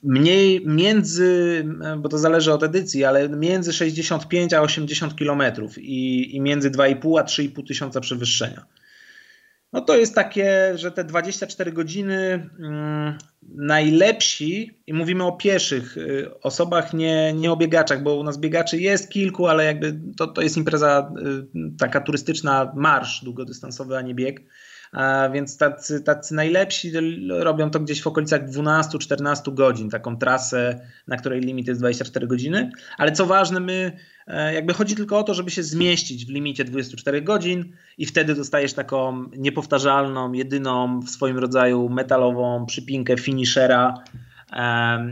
Mniej 0.02 0.66
między, 0.66 1.64
bo 1.98 2.08
to 2.08 2.18
zależy 2.18 2.52
od 2.52 2.62
edycji, 2.62 3.04
ale 3.04 3.28
między 3.28 3.72
65 3.72 4.54
a 4.54 4.60
80 4.60 5.16
kilometrów 5.16 5.78
i, 5.78 6.36
i 6.36 6.40
między 6.40 6.70
2,5 6.70 7.20
a 7.20 7.22
3,5 7.22 7.66
tysiąca 7.66 8.00
przewyższenia. 8.00 8.66
No 9.72 9.80
to 9.80 9.96
jest 9.96 10.14
takie, 10.14 10.72
że 10.78 10.92
te 10.92 11.04
24 11.04 11.72
godziny 11.72 12.50
mm, 12.58 13.18
najlepsi, 13.42 14.82
i 14.86 14.94
mówimy 14.94 15.24
o 15.24 15.32
pieszych 15.32 15.96
y, 15.96 16.40
osobach, 16.40 16.94
nie, 16.94 17.32
nie 17.32 17.52
o 17.52 17.56
biegaczach, 17.56 18.02
bo 18.02 18.16
u 18.16 18.24
nas 18.24 18.38
biegaczy 18.38 18.80
jest 18.80 19.10
kilku, 19.10 19.46
ale 19.46 19.64
jakby 19.64 20.00
to, 20.16 20.26
to 20.26 20.42
jest 20.42 20.56
impreza 20.56 21.12
y, 21.18 21.76
taka 21.78 22.00
turystyczna, 22.00 22.72
marsz 22.76 23.24
długodystansowy, 23.24 23.96
a 23.96 24.00
nie 24.00 24.14
bieg. 24.14 24.42
Więc 25.32 25.56
tacy, 25.56 26.00
tacy 26.00 26.34
najlepsi 26.34 26.92
robią 27.28 27.70
to 27.70 27.80
gdzieś 27.80 28.02
w 28.02 28.06
okolicach 28.06 28.48
12-14 28.48 29.54
godzin, 29.54 29.90
taką 29.90 30.16
trasę, 30.16 30.80
na 31.06 31.16
której 31.16 31.40
limit 31.40 31.68
jest 31.68 31.80
24 31.80 32.26
godziny. 32.26 32.70
Ale 32.98 33.12
co 33.12 33.26
ważne, 33.26 33.60
my 33.60 33.92
e, 34.26 34.54
jakby 34.54 34.74
chodzi 34.74 34.96
tylko 34.96 35.18
o 35.18 35.22
to, 35.22 35.34
żeby 35.34 35.50
się 35.50 35.62
zmieścić 35.62 36.26
w 36.26 36.30
limicie 36.30 36.64
24 36.64 37.22
godzin 37.22 37.72
i 37.98 38.06
wtedy 38.06 38.34
dostajesz 38.34 38.72
taką 38.72 39.24
niepowtarzalną, 39.36 40.32
jedyną 40.32 41.00
w 41.00 41.10
swoim 41.10 41.38
rodzaju 41.38 41.88
metalową 41.88 42.66
przypinkę 42.66 43.16
finishera 43.16 43.94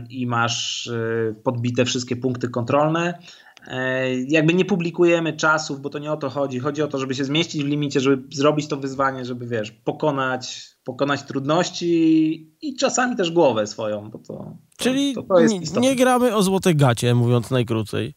i 0.09 0.27
masz 0.27 0.87
e, 0.87 1.33
podbite 1.43 1.85
wszystkie 1.85 2.15
punkty 2.15 2.49
kontrolne. 2.49 3.19
E, 3.67 4.13
jakby 4.21 4.53
nie 4.53 4.65
publikujemy 4.65 5.33
czasów, 5.33 5.81
bo 5.81 5.89
to 5.89 5.99
nie 5.99 6.11
o 6.11 6.17
to 6.17 6.29
chodzi. 6.29 6.59
Chodzi 6.59 6.81
o 6.81 6.87
to, 6.87 6.99
żeby 6.99 7.15
się 7.15 7.25
zmieścić 7.25 7.63
w 7.63 7.67
limicie, 7.67 7.99
żeby 7.99 8.35
zrobić 8.35 8.67
to 8.67 8.77
wyzwanie, 8.77 9.25
żeby 9.25 9.47
wiesz, 9.47 9.71
pokonać, 9.71 10.69
pokonać 10.83 11.23
trudności 11.23 12.51
i 12.61 12.75
czasami 12.75 13.15
też 13.15 13.31
głowę 13.31 13.67
swoją. 13.67 14.09
Bo 14.09 14.19
to, 14.19 14.57
Czyli 14.77 15.15
to, 15.15 15.23
to 15.23 15.41
nie, 15.41 15.59
nie 15.81 15.95
gramy 15.95 16.35
o 16.35 16.43
złote 16.43 16.73
gacie, 16.73 17.15
mówiąc 17.15 17.51
najkrócej. 17.51 18.13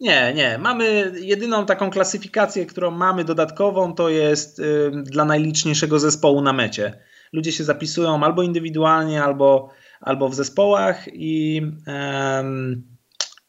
Nie, 0.00 0.32
nie. 0.34 0.58
Mamy 0.58 1.12
jedyną 1.20 1.66
taką 1.66 1.90
klasyfikację, 1.90 2.66
którą 2.66 2.90
mamy 2.90 3.24
dodatkową, 3.24 3.94
to 3.94 4.08
jest 4.08 4.58
y, 4.58 4.90
dla 5.04 5.24
najliczniejszego 5.24 5.98
zespołu 5.98 6.40
na 6.40 6.52
mecie. 6.52 6.98
Ludzie 7.32 7.52
się 7.52 7.64
zapisują 7.64 8.24
albo 8.24 8.42
indywidualnie, 8.42 9.24
albo, 9.24 9.70
albo 10.00 10.28
w 10.28 10.34
zespołach 10.34 11.08
i. 11.12 11.62
Y, 12.82 12.97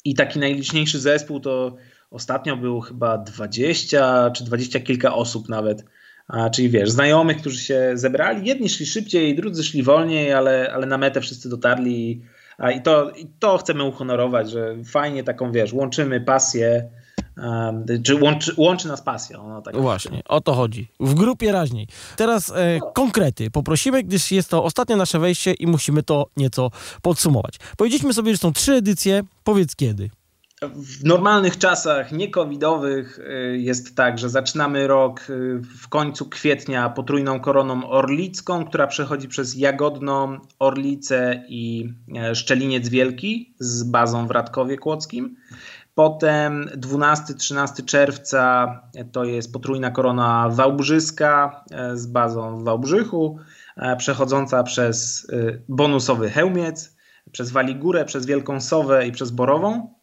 i 0.10 0.14
taki 0.16 0.40
najliczniejszy 0.40 1.00
zespół 1.00 1.40
to 1.40 1.76
ostatnio 2.12 2.58
był 2.58 2.80
chyba 2.80 3.18
20 3.18 4.32
czy 4.32 4.44
20 4.44 4.80
kilka 4.80 5.16
osób 5.16 5.50
nawet. 5.50 5.86
A, 6.28 6.50
czyli 6.50 6.70
wiesz, 6.70 6.92
znajomych, 6.92 7.38
którzy 7.38 7.60
się 7.60 7.92
zebrali. 7.94 8.48
Jedni 8.48 8.70
szli 8.70 8.86
szybciej, 8.86 9.36
drudzy 9.36 9.64
szli 9.64 9.84
wolniej, 9.84 10.34
ale, 10.34 10.72
ale 10.74 10.86
na 10.86 10.98
metę 10.98 11.22
wszyscy 11.22 11.50
dotarli. 11.50 12.22
A, 12.58 12.72
i, 12.72 12.82
to, 12.82 13.12
I 13.12 13.28
to 13.40 13.58
chcemy 13.58 13.84
uhonorować, 13.84 14.52
że 14.52 14.76
fajnie 14.86 15.24
taką 15.24 15.52
wiesz, 15.52 15.74
łączymy 15.74 16.22
pasję 16.22 16.90
czy 18.04 18.16
łączy, 18.16 18.54
łączy 18.58 18.88
nas 18.88 19.02
pasja. 19.02 19.38
No, 19.38 19.62
tak 19.62 19.78
Właśnie, 19.78 20.22
o 20.28 20.42
to 20.42 20.54
chodzi. 20.54 20.88
W 21.00 21.14
grupie 21.14 21.52
raźniej. 21.52 21.88
Teraz 22.16 22.52
e, 22.56 22.78
no. 22.80 22.92
konkrety 22.92 23.52
poprosimy, 23.52 24.04
gdyż 24.04 24.32
jest 24.32 24.50
to 24.50 24.64
ostatnie 24.64 24.96
nasze 24.96 25.20
wejście 25.20 25.54
i 25.54 25.68
musimy 25.68 26.04
to 26.04 26.28
nieco 26.38 26.72
podsumować. 27.02 27.60
Powiedzieliśmy 27.78 28.14
sobie, 28.14 28.32
że 28.32 28.38
są 28.38 28.54
trzy 28.54 28.74
edycje. 28.74 29.24
Powiedz 29.44 29.76
kiedy. 29.76 30.10
W 30.62 31.04
normalnych 31.04 31.58
czasach, 31.58 32.12
niekowidowych, 32.12 33.20
e, 33.20 33.58
jest 33.58 33.96
tak, 33.96 34.20
że 34.20 34.30
zaczynamy 34.30 34.88
rok 34.88 35.20
e, 35.20 35.34
w 35.62 35.88
końcu 35.88 36.26
kwietnia 36.26 36.90
potrójną 36.90 37.40
koroną 37.40 37.90
orlicką, 37.90 38.66
która 38.66 38.88
przechodzi 38.88 39.28
przez 39.28 39.58
Jagodną, 39.58 40.40
Orlicę 40.60 41.44
i 41.50 41.94
e, 42.16 42.36
Szczeliniec 42.36 42.90
Wielki 42.90 43.54
z 43.60 43.84
bazą 43.84 44.28
w 44.28 44.32
Radkowie 44.32 44.78
Kłodzkim. 44.78 45.36
Potem 46.00 46.70
12-13 46.78 47.86
czerwca 47.86 48.68
to 49.12 49.24
jest 49.24 49.54
potrójna 49.54 49.92
korona 49.92 50.50
wałbrzyska 50.50 51.64
e, 51.72 51.98
z 51.98 52.08
bazą 52.08 52.58
w 52.58 52.64
Wałbrzychu, 52.64 53.40
e, 53.78 53.96
przechodząca 53.96 54.64
przez 54.64 55.28
e, 55.30 55.36
bonusowy 55.70 56.30
Hełmiec, 56.30 56.98
przez 57.32 57.52
Waligórę, 57.52 58.06
przez 58.06 58.26
Wielką 58.26 58.62
Sowę 58.62 59.08
i 59.08 59.12
przez 59.12 59.32
Borową. 59.32 59.94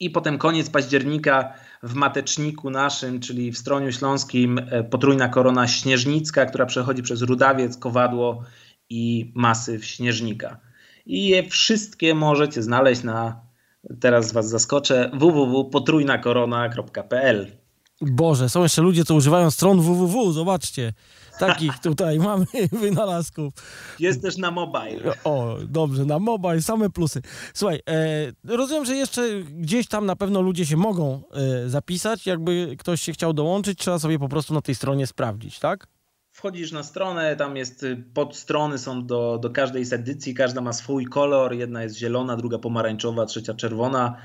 I 0.00 0.10
potem 0.10 0.38
koniec 0.38 0.70
października 0.70 1.52
w 1.82 1.94
mateczniku 1.94 2.70
naszym, 2.70 3.20
czyli 3.20 3.52
w 3.52 3.58
Stroniu 3.58 3.92
Śląskim, 3.92 4.60
potrójna 4.90 5.28
korona 5.28 5.68
śnieżnicka, 5.68 6.46
która 6.46 6.66
przechodzi 6.66 7.02
przez 7.02 7.22
Rudawiec, 7.22 7.76
Kowadło 7.76 8.42
i 8.90 9.32
masyw 9.34 9.84
Śnieżnika. 9.84 10.60
I 11.06 11.28
je 11.28 11.48
wszystkie 11.48 12.14
możecie 12.14 12.62
znaleźć 12.62 13.02
na, 13.02 13.51
teraz 14.00 14.32
was 14.32 14.48
zaskoczę, 14.48 15.10
www.potrójnakorona.pl 15.14 17.52
Boże, 18.00 18.48
są 18.48 18.62
jeszcze 18.62 18.82
ludzie, 18.82 19.04
co 19.04 19.14
używają 19.14 19.50
stron 19.50 19.80
www, 19.80 20.32
zobaczcie. 20.32 20.92
Takich 21.38 21.78
tutaj 21.88 22.18
mamy 22.18 22.46
wynalazków. 22.72 23.54
Jest 23.98 24.22
też 24.22 24.36
na 24.36 24.50
mobile. 24.50 25.14
O, 25.24 25.56
dobrze, 25.68 26.04
na 26.04 26.18
mobile, 26.18 26.62
same 26.62 26.90
plusy. 26.90 27.22
Słuchaj, 27.54 27.80
e, 27.88 28.32
rozumiem, 28.44 28.84
że 28.84 28.96
jeszcze 28.96 29.42
gdzieś 29.42 29.88
tam 29.88 30.06
na 30.06 30.16
pewno 30.16 30.40
ludzie 30.40 30.66
się 30.66 30.76
mogą 30.76 31.22
e, 31.32 31.68
zapisać. 31.68 32.26
Jakby 32.26 32.76
ktoś 32.78 33.02
się 33.02 33.12
chciał 33.12 33.32
dołączyć, 33.32 33.78
trzeba 33.78 33.98
sobie 33.98 34.18
po 34.18 34.28
prostu 34.28 34.54
na 34.54 34.60
tej 34.60 34.74
stronie 34.74 35.06
sprawdzić, 35.06 35.58
tak? 35.58 35.86
Wchodzisz 36.32 36.72
na 36.72 36.82
stronę, 36.82 37.36
tam 37.36 37.56
jest 37.56 37.82
y, 37.82 38.04
podstrony 38.14 38.78
są 38.78 39.06
do, 39.06 39.38
do 39.42 39.50
każdej 39.50 39.84
z 39.84 39.92
edycji, 39.92 40.34
każda 40.34 40.60
ma 40.60 40.72
swój 40.72 41.06
kolor, 41.06 41.54
jedna 41.54 41.82
jest 41.82 41.96
zielona, 41.96 42.36
druga 42.36 42.58
pomarańczowa, 42.58 43.26
trzecia 43.26 43.54
czerwona. 43.54 44.16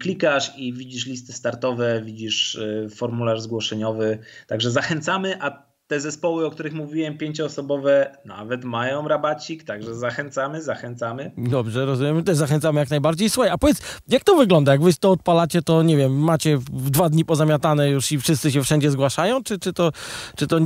Klikasz 0.00 0.52
i 0.58 0.72
widzisz 0.72 1.06
listy 1.06 1.32
startowe, 1.32 2.02
widzisz 2.02 2.54
y, 2.54 2.88
formularz 2.96 3.40
zgłoszeniowy. 3.40 4.18
Także 4.46 4.70
zachęcamy, 4.70 5.42
a 5.42 5.69
te 5.90 6.00
zespoły, 6.00 6.46
o 6.46 6.50
których 6.50 6.72
mówiłem, 6.72 7.18
pięcioosobowe, 7.18 8.16
nawet 8.24 8.64
mają 8.64 9.08
rabacik, 9.08 9.64
także 9.64 9.94
zachęcamy, 9.94 10.62
zachęcamy. 10.62 11.32
Dobrze, 11.38 11.86
rozumiem, 11.86 12.24
też 12.24 12.36
zachęcamy 12.36 12.80
jak 12.80 12.90
najbardziej. 12.90 13.30
Słuchaj, 13.30 13.50
a 13.50 13.58
powiedz, 13.58 13.82
jak 14.08 14.24
to 14.24 14.36
wygląda? 14.36 14.72
Jak 14.72 14.82
wy 14.82 14.94
to 14.94 15.10
odpalacie, 15.10 15.62
to 15.62 15.82
nie 15.82 15.96
wiem, 15.96 16.12
macie 16.12 16.58
w 16.58 16.90
dwa 16.90 17.08
dni 17.08 17.24
pozamiatane 17.24 17.90
już 17.90 18.12
i 18.12 18.18
wszyscy 18.18 18.52
się 18.52 18.62
wszędzie 18.62 18.90
zgłaszają, 18.90 19.42
czy, 19.42 19.58
czy, 19.58 19.72
to, 19.72 19.92
czy 20.36 20.46
to 20.46 20.58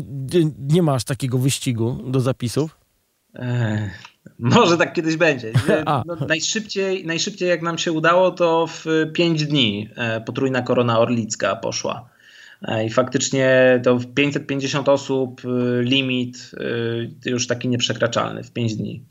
nie 0.59 0.83
masz 0.83 1.05
takiego 1.05 1.39
wyścigu 1.39 1.99
do 2.07 2.21
zapisów? 2.21 2.79
Ech, 3.35 4.03
może 4.39 4.77
tak 4.77 4.93
kiedyś 4.93 5.17
będzie. 5.17 5.53
No, 6.07 6.17
najszybciej, 6.29 7.07
najszybciej 7.07 7.49
jak 7.49 7.63
nam 7.63 7.79
się 7.79 7.93
udało, 7.93 8.31
to 8.31 8.67
w 8.67 8.87
pięć 9.13 9.47
dni 9.47 9.89
e, 9.97 10.21
potrójna 10.21 10.63
korona 10.63 10.99
orlicka 10.99 11.57
poszła. 11.57 12.14
E, 12.63 12.87
I 12.87 12.91
faktycznie 12.91 13.81
to 13.85 13.99
550 14.15 14.89
osób, 14.89 15.43
y, 15.45 15.83
limit 15.83 16.51
y, 17.25 17.31
już 17.31 17.47
taki 17.47 17.69
nieprzekraczalny 17.69 18.43
w 18.43 18.53
5 18.53 18.77
dni. 18.77 19.05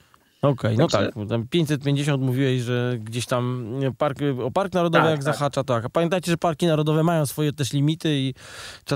Okej, 0.43 0.75
okay, 0.75 0.77
no 0.77 0.87
tak. 0.87 1.29
Tam 1.29 1.47
550 1.47 2.23
mówiłeś, 2.23 2.61
że 2.61 2.97
gdzieś 2.99 3.25
tam 3.25 3.73
park, 3.97 4.17
o 4.43 4.51
Park 4.51 4.73
Narodowy 4.73 5.03
tak, 5.03 5.11
jak 5.11 5.23
tak. 5.23 5.33
zahacza, 5.33 5.63
tak. 5.63 5.85
A 5.85 5.89
pamiętajcie, 5.89 6.31
że 6.31 6.37
parki 6.37 6.67
narodowe 6.67 7.03
mają 7.03 7.25
swoje 7.25 7.53
też 7.53 7.73
limity 7.73 8.09
i 8.09 8.33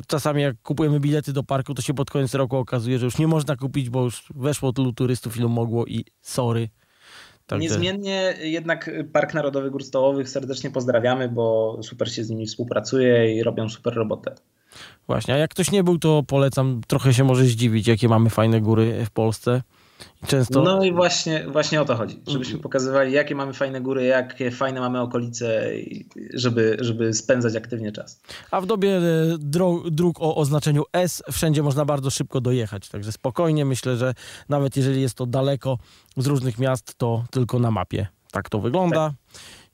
czasami 0.08 0.42
jak 0.42 0.56
kupujemy 0.62 1.00
bilety 1.00 1.34
do 1.34 1.44
parku, 1.44 1.74
to 1.74 1.82
się 1.82 1.94
pod 1.94 2.10
koniec 2.12 2.34
roku 2.34 2.58
okazuje, 2.58 3.00
że 3.00 3.06
już 3.06 3.18
nie 3.18 3.28
można 3.28 3.56
kupić, 3.56 3.90
bo 3.90 4.04
już 4.04 4.24
weszło 4.36 4.74
tylu 4.74 4.94
turystów, 4.94 5.38
ilu 5.38 5.50
mogło 5.50 5.86
i 5.86 6.06
sorry. 6.22 6.70
Tak, 7.48 7.60
Niezmiennie 7.60 8.34
jednak 8.42 8.90
Park 9.14 9.34
Narodowy 9.34 9.72
Gór 9.72 9.84
Stołowych 9.84 10.30
serdecznie 10.30 10.72
pozdrawiamy, 10.72 11.30
bo 11.30 11.80
super 11.84 12.12
się 12.12 12.24
z 12.24 12.30
nimi 12.30 12.48
współpracuje 12.48 13.36
i 13.36 13.44
robią 13.44 13.70
super 13.70 13.94
robotę. 13.94 14.36
Właśnie, 15.08 15.34
a 15.34 15.38
jak 15.38 15.52
ktoś 15.52 15.72
nie 15.72 15.84
był, 15.84 16.00
to 16.00 16.24
polecam, 16.28 16.82
trochę 16.88 17.14
się 17.14 17.24
może 17.24 17.46
zdziwić, 17.46 17.88
jakie 17.88 18.10
mamy 18.10 18.30
fajne 18.30 18.62
góry 18.62 19.06
w 19.06 19.10
Polsce. 19.10 19.62
Często... 20.28 20.62
No 20.62 20.84
i 20.84 20.94
właśnie, 20.94 21.46
właśnie 21.48 21.82
o 21.82 21.86
to 21.86 21.96
chodzi, 21.96 22.22
żebyśmy 22.28 22.60
pokazywali, 22.60 23.14
jakie 23.14 23.36
mamy 23.36 23.54
fajne 23.54 23.82
góry, 23.82 24.04
jakie 24.06 24.52
fajne 24.52 24.80
mamy 24.80 25.02
okolice, 25.02 25.64
żeby, 26.34 26.78
żeby 26.80 27.14
spędzać 27.14 27.56
aktywnie 27.56 27.92
czas. 27.92 28.22
A 28.52 28.62
w 28.62 28.66
dobie 28.66 28.98
e, 28.98 29.02
dróg, 29.40 29.90
dróg 29.90 30.22
o 30.22 30.36
oznaczeniu 30.36 30.84
S 30.94 31.24
wszędzie 31.32 31.64
można 31.64 31.86
bardzo 31.86 32.10
szybko 32.10 32.42
dojechać, 32.42 32.90
także 32.90 33.12
spokojnie 33.12 33.66
myślę, 33.66 33.98
że 33.98 34.14
nawet 34.50 34.78
jeżeli 34.78 35.02
jest 35.02 35.16
to 35.16 35.26
daleko 35.26 35.78
z 36.18 36.28
różnych 36.28 36.60
miast, 36.60 36.96
to 36.98 37.24
tylko 37.32 37.60
na 37.60 37.72
mapie. 37.72 38.17
Tak 38.32 38.50
to 38.50 38.60
wygląda. 38.60 39.14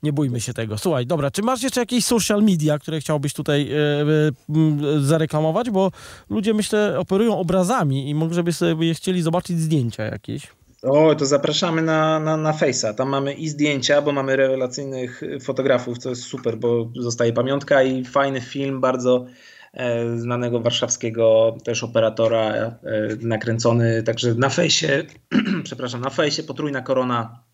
Nie 0.02 0.12
bójmy 0.12 0.40
się 0.40 0.54
tego. 0.54 0.78
Słuchaj, 0.78 1.06
dobra, 1.06 1.30
czy 1.30 1.42
masz 1.42 1.62
jeszcze 1.62 1.80
jakieś 1.80 2.04
social 2.04 2.42
media, 2.42 2.78
które 2.78 3.00
chciałbyś 3.00 3.32
tutaj 3.32 3.72
e, 3.72 3.76
e, 3.76 5.00
zareklamować? 5.00 5.70
Bo 5.70 5.90
ludzie, 6.30 6.54
myślę, 6.54 6.98
operują 6.98 7.38
obrazami 7.38 8.10
i 8.10 8.14
może 8.14 8.42
by 8.42 8.52
sobie 8.52 8.94
chcieli 8.94 9.22
zobaczyć 9.22 9.60
zdjęcia 9.60 10.04
jakieś. 10.04 10.46
O, 10.84 11.14
to 11.14 11.26
zapraszamy 11.26 11.82
na, 11.82 12.20
na, 12.20 12.36
na 12.36 12.52
Face'a. 12.52 12.94
Tam 12.94 13.08
mamy 13.08 13.32
i 13.32 13.48
zdjęcia, 13.48 14.02
bo 14.02 14.12
mamy 14.12 14.36
rewelacyjnych 14.36 15.22
fotografów, 15.40 15.98
co 15.98 16.08
jest 16.10 16.22
super, 16.22 16.56
bo 16.56 16.90
zostaje 16.96 17.32
pamiątka 17.32 17.82
i 17.82 18.04
fajny 18.04 18.40
film, 18.40 18.80
bardzo 18.80 19.26
e, 19.72 20.18
znanego 20.18 20.60
warszawskiego 20.60 21.56
też 21.64 21.84
operatora 21.84 22.50
e, 22.50 22.72
nakręcony. 23.20 24.02
Także 24.02 24.34
na 24.34 24.48
fejsie, 24.48 25.04
przepraszam, 25.64 26.00
na 26.00 26.10
fejsie 26.10 26.42
potrójna 26.42 26.82
korona, 26.82 27.44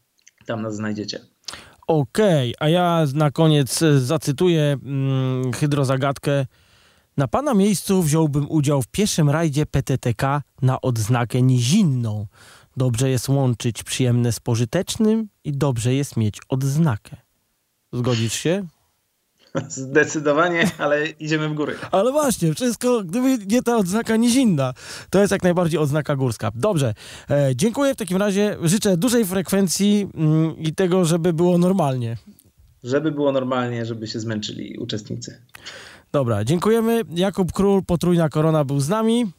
tam 0.47 0.63
nas 0.63 0.77
znajdziecie. 0.77 1.21
Okej, 1.87 2.55
okay, 2.55 2.67
a 2.67 2.69
ja 2.69 3.05
na 3.15 3.31
koniec 3.31 3.83
e, 3.83 4.01
zacytuję 4.01 4.77
hmm, 4.83 5.53
hydrozagadkę. 5.53 6.47
Na 7.17 7.29
pana 7.29 7.55
miejscu 7.55 8.03
wziąłbym 8.03 8.51
udział 8.51 8.83
w 8.83 8.89
pierwszym 8.89 9.31
rajdzie 9.31 9.67
PTTK 9.67 10.43
na 10.63 10.81
odznakę 10.81 11.43
nizinną. 11.43 12.27
Dobrze 12.77 13.11
jest 13.11 13.29
łączyć 13.29 13.83
przyjemne 13.83 14.33
z 14.33 14.41
pożytecznym 14.41 15.29
i 15.45 15.53
dobrze 15.53 15.95
jest 15.95 16.17
mieć 16.17 16.39
odznakę. 16.49 17.17
Zgodzisz 17.93 18.33
się? 18.33 18.67
Zdecydowanie, 19.69 20.71
ale 20.79 21.07
idziemy 21.07 21.49
w 21.49 21.55
góry. 21.55 21.77
Ale 21.91 22.13
właśnie, 22.13 22.55
wszystko, 22.55 23.03
gdyby 23.05 23.39
nie 23.47 23.63
ta 23.63 23.77
odznaka 23.77 24.17
nizinna, 24.17 24.75
to 25.11 25.21
jest 25.21 25.33
jak 25.33 25.43
najbardziej 25.43 25.81
odznaka 25.81 26.17
górska. 26.17 26.51
Dobrze, 26.55 26.95
e, 27.31 27.51
dziękuję 27.55 27.95
w 27.95 27.97
takim 27.97 28.17
razie. 28.17 28.57
Życzę 28.63 28.97
dużej 28.97 29.25
frekwencji 29.25 30.09
mm, 30.15 30.59
i 30.59 30.75
tego, 30.75 31.05
żeby 31.05 31.33
było 31.33 31.59
normalnie. 31.59 32.17
Żeby 32.85 33.13
było 33.13 33.33
normalnie, 33.33 33.87
żeby 33.87 34.07
się 34.07 34.21
zmęczyli 34.21 34.79
uczestnicy. 34.79 35.41
Dobra, 36.13 36.45
dziękujemy. 36.45 37.03
Jakub 37.15 37.53
Król, 37.53 37.83
Potrójna 37.85 38.29
Korona 38.29 38.65
był 38.65 38.81
z 38.81 38.89
nami. 38.89 39.33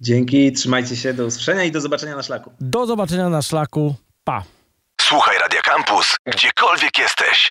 Dzięki, 0.00 0.52
trzymajcie 0.52 0.96
się, 0.96 1.14
do 1.14 1.26
usłyszenia 1.26 1.64
i 1.64 1.72
do 1.72 1.80
zobaczenia 1.80 2.16
na 2.16 2.22
szlaku. 2.22 2.52
Do 2.60 2.86
zobaczenia 2.86 3.28
na 3.28 3.42
szlaku. 3.42 3.94
Pa. 4.24 4.44
Słuchaj 5.00 5.38
Radio 5.38 5.60
Campus, 5.64 6.16
gdziekolwiek 6.26 6.98
jesteś. 6.98 7.50